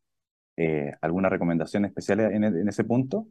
Eh, 0.55 0.91
¿Alguna 1.01 1.29
recomendación 1.29 1.85
especial 1.85 2.19
en, 2.19 2.43
en, 2.43 2.67
ese 2.67 2.83
punto? 2.83 3.27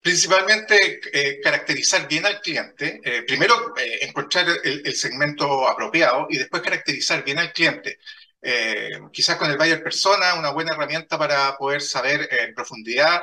Principalmente 0.00 1.00
eh, 1.12 1.40
caracterizar 1.40 2.08
bien 2.08 2.26
al 2.26 2.40
cliente. 2.40 3.00
Eh, 3.04 3.22
primero, 3.26 3.54
encontrar 4.00 4.46
el, 4.64 4.82
el, 4.84 4.94
segmento 4.94 5.68
apropiado 5.68 6.26
y 6.28 6.38
después 6.38 6.62
caracterizar 6.62 7.24
bien 7.24 7.38
al 7.38 7.52
cliente. 7.52 7.98
quizás 9.12 9.36
con 9.36 9.50
el 9.50 9.56
buyer 9.56 9.82
persona, 9.82 10.34
una 10.34 10.50
buena 10.50 10.74
herramienta 10.74 11.16
para 11.16 11.56
poder 11.56 11.80
saber 11.80 12.28
en 12.30 12.54
profundidad 12.54 13.20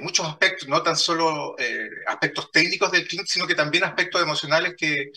muchos 0.00 0.26
aspectos, 0.26 0.68
no 0.68 0.82
tan 0.82 0.96
solo 0.96 1.56
aspectos 2.06 2.50
técnicos 2.50 2.92
del 2.92 3.06
cliente, 3.06 3.30
sino 3.32 3.46
que 3.46 3.54
también 3.54 3.84
aspectos 3.84 4.20
emocionales 4.20 4.74
que, 4.76 5.10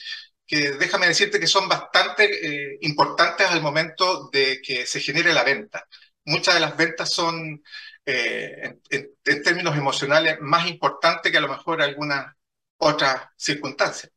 que 0.45 0.71
déjame 0.71 1.07
decirte 1.07 1.39
que 1.39 1.47
son 1.47 1.67
bastante 1.69 2.25
eh, 2.25 2.77
importantes 2.81 3.47
al 3.49 3.61
momento 3.61 4.29
de 4.31 4.61
que 4.61 4.85
se 4.85 4.99
genere 4.99 5.33
la 5.33 5.43
venta. 5.43 5.87
Muchas 6.25 6.55
de 6.55 6.59
las 6.59 6.75
ventas 6.75 7.11
son, 7.11 7.61
eh, 8.05 8.77
en, 8.89 9.43
términos 9.43 9.75
emocionales, 9.77 10.37
más 10.41 10.69
importantes 10.69 11.31
que 11.31 11.37
a 11.37 11.41
lo 11.41 11.49
mejor 11.49 11.81
algunas 11.81 12.33
otras 12.77 13.27
circunstancias. 13.37 14.11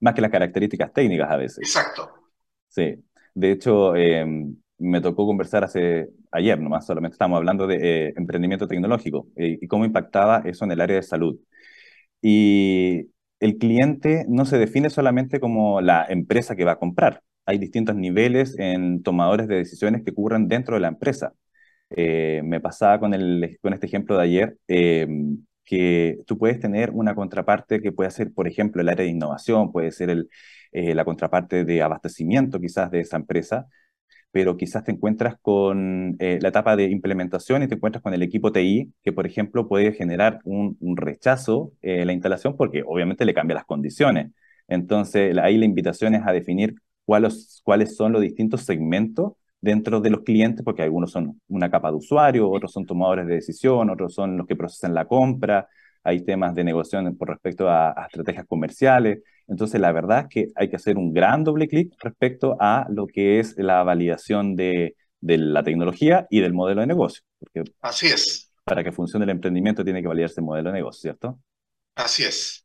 Más 0.00 0.14
que 0.14 0.22
las 0.22 0.30
características 0.30 0.92
técnicas 0.92 1.30
a 1.30 1.36
veces. 1.36 1.58
Exacto. 1.58 2.12
Sí. 2.68 2.96
De 3.34 3.52
hecho, 3.52 3.94
eh, 3.94 4.24
me 4.78 5.00
tocó 5.00 5.26
conversar 5.26 5.62
hace 5.64 6.08
ayer 6.32 6.58
nomás, 6.58 6.86
solamente 6.86 7.14
estamos 7.14 7.36
hablando 7.36 7.66
de 7.66 8.12
emprendimiento 8.16 8.66
tecnológico 8.66 9.28
y 9.36 9.66
cómo 9.66 9.84
impactaba 9.84 10.42
eso 10.44 10.64
en 10.64 10.72
el 10.72 10.80
área 10.80 10.96
de 10.96 11.02
salud. 11.02 11.38
Y 12.22 13.10
el 13.40 13.58
cliente 13.58 14.26
no 14.28 14.44
se 14.44 14.58
define 14.58 14.90
solamente 14.90 15.40
como 15.40 15.80
la 15.80 16.06
empresa 16.08 16.56
que 16.56 16.64
va 16.64 16.72
a 16.72 16.78
comprar. 16.78 17.22
Hay 17.46 17.58
distintos 17.58 17.96
niveles 17.96 18.56
en 18.58 19.02
tomadores 19.02 19.48
de 19.48 19.56
decisiones 19.56 20.02
que 20.04 20.12
ocurren 20.12 20.48
dentro 20.48 20.74
de 20.76 20.80
la 20.80 20.88
empresa. 20.88 21.34
Eh, 21.90 22.42
me 22.44 22.60
pasaba 22.60 23.00
con, 23.00 23.14
este 23.14 23.86
ejemplo 23.86 24.16
de 24.16 24.22
ayer, 24.24 24.58
em, 24.68 25.44
que 25.64 26.18
tú 26.26 26.38
puedes 26.38 26.60
tener 26.60 26.90
una 26.90 27.14
contraparte 27.14 27.80
que 27.80 27.92
puede 27.92 28.10
ser, 28.10 28.32
por 28.32 28.46
ejemplo, 28.48 28.82
el 28.82 28.88
área 28.88 29.04
de 29.04 29.10
innovación, 29.10 29.72
puede 29.72 29.92
ser 29.92 30.26
eh, 30.72 30.94
la 30.94 31.04
contraparte 31.04 31.64
de 31.64 31.82
abastecimiento 31.82 32.60
quizás 32.60 32.90
de 32.90 33.00
esa 33.00 33.16
empresa, 33.16 33.66
pero 34.32 34.56
quizás 34.56 34.84
te 34.84 34.92
encuentras 34.92 35.36
con 35.42 36.16
eh, 36.20 36.38
la 36.40 36.48
etapa 36.50 36.76
de 36.76 36.84
implementación 36.84 37.62
y 37.62 37.68
te 37.68 37.74
encuentras 37.74 38.02
con 38.02 38.14
el 38.14 38.22
equipo 38.22 38.52
TI, 38.52 38.92
que 39.02 39.12
por 39.12 39.26
ejemplo 39.26 39.68
puede 39.68 39.92
generar 39.92 40.40
un, 40.44 40.76
rechazo 40.96 41.72
eh, 41.82 42.04
la 42.04 42.12
instalación 42.12 42.56
porque 42.56 42.82
obviamente 42.86 43.24
le 43.24 43.34
cambia 43.34 43.56
las 43.56 43.64
condiciones. 43.64 44.32
Entonces 44.68 45.36
ahí 45.38 45.58
la 45.58 45.64
invitación 45.64 46.14
es 46.14 46.22
a 46.26 46.32
definir 46.32 46.74
cuáles, 47.04 47.60
cuáles 47.64 47.96
son 47.96 48.12
los 48.12 48.22
distintos 48.22 48.62
segmentos 48.62 49.32
dentro 49.60 50.00
de 50.00 50.10
los 50.10 50.22
clientes, 50.22 50.64
porque 50.64 50.82
algunos 50.82 51.10
son 51.10 51.40
una 51.48 51.70
capa 51.70 51.90
de 51.90 51.96
usuario, 51.96 52.50
otros 52.50 52.72
son 52.72 52.86
tomadores 52.86 53.26
de 53.26 53.34
decisión, 53.34 53.90
otros 53.90 54.14
son 54.14 54.36
los 54.36 54.46
que 54.46 54.56
procesan 54.56 54.94
la 54.94 55.06
compra, 55.06 55.68
hay 56.02 56.24
temas 56.24 56.54
de 56.54 56.64
negociación 56.64 57.16
por 57.16 57.28
respecto 57.28 57.68
a, 57.68 57.94
estrategias 58.06 58.46
comerciales. 58.46 59.20
Entonces, 59.50 59.80
la 59.80 59.90
verdad 59.90 60.20
es 60.20 60.26
que 60.28 60.46
hay 60.54 60.70
que 60.70 60.76
hacer 60.76 60.96
un 60.96 61.12
gran 61.12 61.42
doble 61.42 61.66
clic 61.66 61.92
respecto 62.00 62.56
a 62.60 62.86
lo 62.88 63.08
que 63.08 63.40
es 63.40 63.56
la 63.58 63.82
validación 63.82 64.54
de, 64.54 64.94
la 65.20 65.64
tecnología 65.64 66.28
y 66.30 66.40
del 66.40 66.54
modelo 66.54 66.82
de 66.82 66.86
negocio. 66.86 67.24
Porque 67.38 67.64
Así 67.82 68.06
es. 68.06 68.52
Para 68.62 68.84
que 68.84 68.92
funcione 68.92 69.24
el 69.24 69.30
emprendimiento 69.30 69.82
tiene 69.82 70.02
que 70.02 70.08
validarse 70.08 70.40
el 70.40 70.46
modelo 70.46 70.70
de 70.70 70.76
negocio, 70.76 71.00
¿cierto? 71.00 71.40
Así 71.96 72.22
es. 72.22 72.64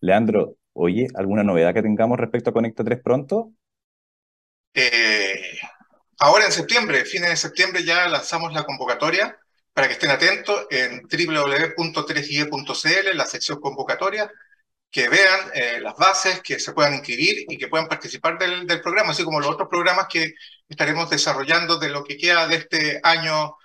Leandro, 0.00 0.56
oye, 0.74 1.06
¿alguna 1.14 1.42
novedad 1.42 1.72
que 1.72 1.82
tengamos 1.82 2.18
respecto 2.18 2.50
a 2.50 2.52
Conecta 2.52 2.84
3 2.84 3.00
pronto? 3.02 3.52
Eh, 4.74 5.40
ahora 6.18 6.44
en 6.44 6.52
septiembre, 6.52 7.06
fines 7.06 7.30
de 7.30 7.36
septiembre, 7.36 7.84
ya 7.84 8.06
lanzamos 8.06 8.52
la 8.52 8.64
convocatoria 8.64 9.38
para 9.72 9.86
que 9.86 9.94
estén 9.94 10.10
atentos 10.10 10.66
en 10.70 11.04
www.3ie.cl, 11.04 13.16
la 13.16 13.24
sección 13.24 13.60
convocatoria, 13.60 14.30
que 14.90 15.08
vean 15.08 15.40
eh, 15.54 15.80
las 15.80 15.96
bases, 15.96 16.40
que 16.40 16.58
se 16.58 16.72
puedan 16.72 16.94
inscribir 16.94 17.44
y 17.48 17.58
que 17.58 17.68
puedan 17.68 17.88
participar 17.88 18.38
del, 18.38 18.80
programa, 18.80 19.10
así 19.10 19.22
como 19.22 19.40
los 19.40 19.50
otros 19.50 19.68
programas 19.68 20.06
que 20.08 20.34
estaremos 20.68 21.10
desarrollando 21.10 21.78
de 21.78 21.90
lo 21.90 22.04
que 22.04 22.16
queda 22.16 22.46
de 22.46 22.56
este 22.56 23.00
año 23.02 23.56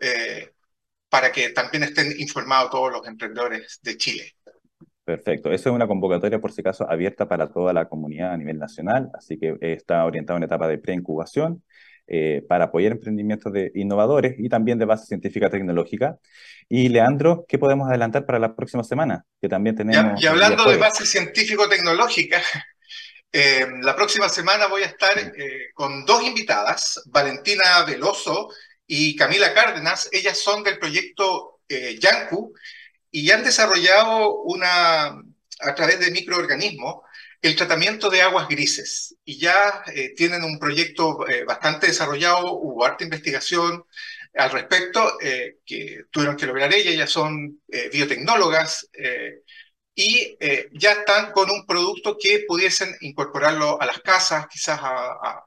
eh, 0.00 0.52
para 1.08 1.30
que 1.32 1.50
también 1.50 1.82
estén 1.84 2.18
informados 2.18 2.70
todos 2.70 2.92
los 2.92 3.06
emprendedores 3.06 3.78
de 3.82 3.96
Chile. 3.96 4.34
Perfecto. 5.04 5.50
Eso 5.50 5.70
es 5.70 5.74
una 5.74 5.88
convocatoria, 5.88 6.38
por 6.38 6.52
si 6.52 6.60
acaso, 6.60 6.88
abierta 6.88 7.28
para 7.28 7.50
toda 7.50 7.72
la 7.72 7.88
comunidad 7.88 8.32
a 8.32 8.36
nivel 8.36 8.58
nacional, 8.58 9.10
así 9.14 9.38
que 9.38 9.56
está 9.60 10.04
orientado 10.04 10.36
en 10.36 10.44
etapa 10.44 10.68
de 10.68 10.78
preincubación 10.78 11.62
eh, 12.12 12.44
para 12.48 12.64
apoyar 12.64 12.90
emprendimientos 12.90 13.52
de 13.52 13.70
innovadores 13.76 14.34
y 14.36 14.48
también 14.48 14.78
de 14.78 14.84
base 14.84 15.06
científica 15.06 15.48
tecnológica. 15.48 16.18
Y 16.68 16.88
Leandro, 16.88 17.44
¿qué 17.46 17.56
podemos 17.56 17.88
adelantar 17.88 18.26
para 18.26 18.40
la 18.40 18.56
próxima 18.56 18.82
semana? 18.82 19.24
Que 19.40 19.48
también 19.48 19.76
tenemos... 19.76 20.20
Y, 20.20 20.26
hablando 20.26 20.68
de 20.68 20.76
base 20.76 21.06
científico-tecnológica, 21.06 22.42
eh, 23.32 23.64
la 23.82 23.94
próxima 23.94 24.28
semana 24.28 24.66
voy 24.66 24.82
a 24.82 24.86
estar 24.86 25.16
eh, 25.18 25.68
con 25.72 26.04
dos 26.04 26.24
invitadas, 26.24 27.00
Valentina 27.06 27.84
Veloso 27.86 28.48
y 28.88 29.14
Camila 29.14 29.54
Cárdenas. 29.54 30.08
Ellas 30.10 30.36
son 30.36 30.64
del 30.64 30.80
proyecto 30.80 31.60
Yanku 32.00 32.52
y 33.12 33.30
han 33.30 33.44
desarrollado 33.44 34.40
una, 34.42 35.22
a 35.60 35.74
través 35.76 36.00
de 36.00 36.10
microorganismos, 36.10 37.04
el 37.42 37.56
tratamiento 37.56 38.10
de 38.10 38.22
aguas 38.22 38.48
grises. 38.48 39.16
Y 39.24 39.38
ya 39.38 39.82
eh, 39.94 40.14
tienen 40.14 40.44
un 40.44 40.58
proyecto 40.58 41.26
eh, 41.28 41.44
bastante 41.44 41.86
desarrollado, 41.88 42.52
hubo 42.54 42.84
harta 42.84 43.04
investigación 43.04 43.84
al 44.34 44.50
respecto, 44.50 45.18
eh, 45.20 45.56
que 45.64 46.04
tuvieron 46.10 46.36
que 46.36 46.46
lograr 46.46 46.72
ellas, 46.72 46.94
ya 46.94 47.06
son 47.06 47.60
biotecnólogas 47.92 48.88
y 49.94 50.36
ya 50.72 50.92
están 50.92 51.32
con 51.32 51.50
un 51.50 51.66
producto 51.66 52.16
que 52.18 52.44
pudiesen 52.46 52.94
incorporarlo 53.00 53.80
a 53.80 53.86
las 53.86 54.00
casas, 54.00 54.46
quizás 54.48 54.78
a, 54.82 55.44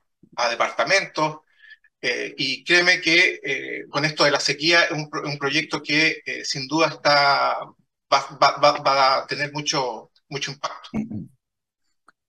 departamentos. 0.49 1.39
y 2.01 2.63
créeme 2.65 2.99
que 3.01 3.85
con 3.89 4.03
esto 4.05 4.25
de 4.25 4.31
la 4.31 4.39
sequía 4.39 4.83
es 4.83 4.91
un, 4.91 5.37
proyecto 5.39 5.81
que 5.81 6.21
sin 6.43 6.67
duda 6.67 6.87
está, 6.89 7.59
va, 8.11 8.37
va, 8.41 9.17
a 9.19 9.27
tener 9.27 9.51
mucho, 9.53 10.11
mucho 10.27 10.51
impacto. 10.51 10.89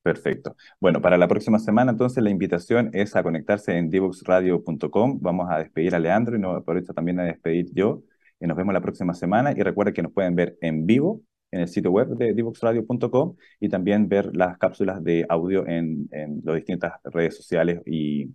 Perfecto. 0.05 0.55
Bueno, 0.81 1.01
para 1.01 1.17
la 1.17 1.27
próxima 1.27 1.59
semana 1.59 1.93
entonces 1.93 2.23
la 2.23 2.29
invitación 2.29 2.91
es 2.93 3.17
a 3.17 3.23
conectarse 3.23 3.79
en 3.79 3.89
divoxradio.com. 3.89 5.19
Vamos 5.23 5.49
a 5.51 5.59
despedir 5.59 5.95
a 5.95 5.99
Leandro 5.99 6.37
y 6.37 6.41
no, 6.41 6.63
por 6.63 6.77
eso 6.77 6.93
también 6.93 7.21
a 7.21 7.25
despedir 7.25 7.73
yo. 7.73 8.03
Y 8.39 8.47
nos 8.47 8.55
vemos 8.55 8.75
la 8.75 8.83
próxima 8.83 9.15
semana 9.15 9.53
y 9.53 9.63
recuerden 9.63 9.95
que 9.95 10.03
nos 10.03 10.13
pueden 10.13 10.35
ver 10.35 10.59
en 10.61 10.85
vivo 10.85 11.23
en 11.51 11.61
el 11.61 11.69
sitio 11.69 11.91
web 11.91 12.09
de 12.19 12.35
divoxradio.com 12.35 13.37
y 13.61 13.71
también 13.71 14.07
ver 14.07 14.37
las 14.37 14.59
cápsulas 14.59 15.03
de 15.03 15.25
audio 15.27 15.67
en, 15.67 16.07
las 16.45 16.57
distintas 16.57 17.01
redes 17.05 17.39
sociales 17.39 17.81
y, 17.87 18.27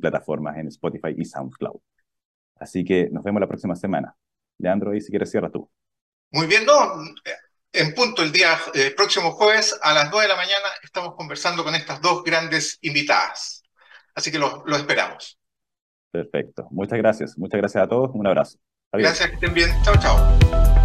plataformas 0.00 0.56
en 0.56 0.68
Spotify 0.68 1.14
y 1.18 1.26
SoundCloud. 1.26 1.80
Así 2.56 2.82
que 2.82 3.10
nos 3.10 3.22
vemos 3.22 3.40
la 3.40 3.46
próxima 3.46 3.76
semana. 3.76 4.16
Leandro, 4.56 4.94
y 4.94 5.02
si 5.02 5.10
quieres 5.10 5.30
cierra 5.30 5.50
tú. 5.50 5.68
Muy 6.30 6.46
bien, 6.46 6.64
no, 6.64 6.72
en 7.74 7.94
punto 7.94 8.22
el 8.22 8.30
día 8.32 8.58
eh, 8.74 8.92
próximo 8.94 9.32
jueves 9.32 9.78
a 9.80 9.94
las 9.94 10.10
9 10.10 10.24
de 10.24 10.28
la 10.28 10.36
mañana 10.36 10.68
estamos 10.82 11.14
conversando 11.14 11.64
con 11.64 11.74
estas 11.74 12.02
dos 12.02 12.22
grandes 12.22 12.78
invitadas. 12.82 13.62
Así 14.14 14.30
que 14.30 14.38
los 14.38 14.60
lo 14.66 14.76
esperamos. 14.76 15.38
Perfecto. 16.10 16.68
Muchas 16.70 16.98
gracias. 16.98 17.38
Muchas 17.38 17.58
gracias 17.58 17.82
a 17.82 17.88
todos. 17.88 18.10
Un 18.12 18.26
abrazo. 18.26 18.58
Gracias, 18.92 19.30
que 19.30 19.34
estén 19.36 19.54
bien. 19.54 19.70
Chao, 19.82 19.94
chao. 19.96 20.81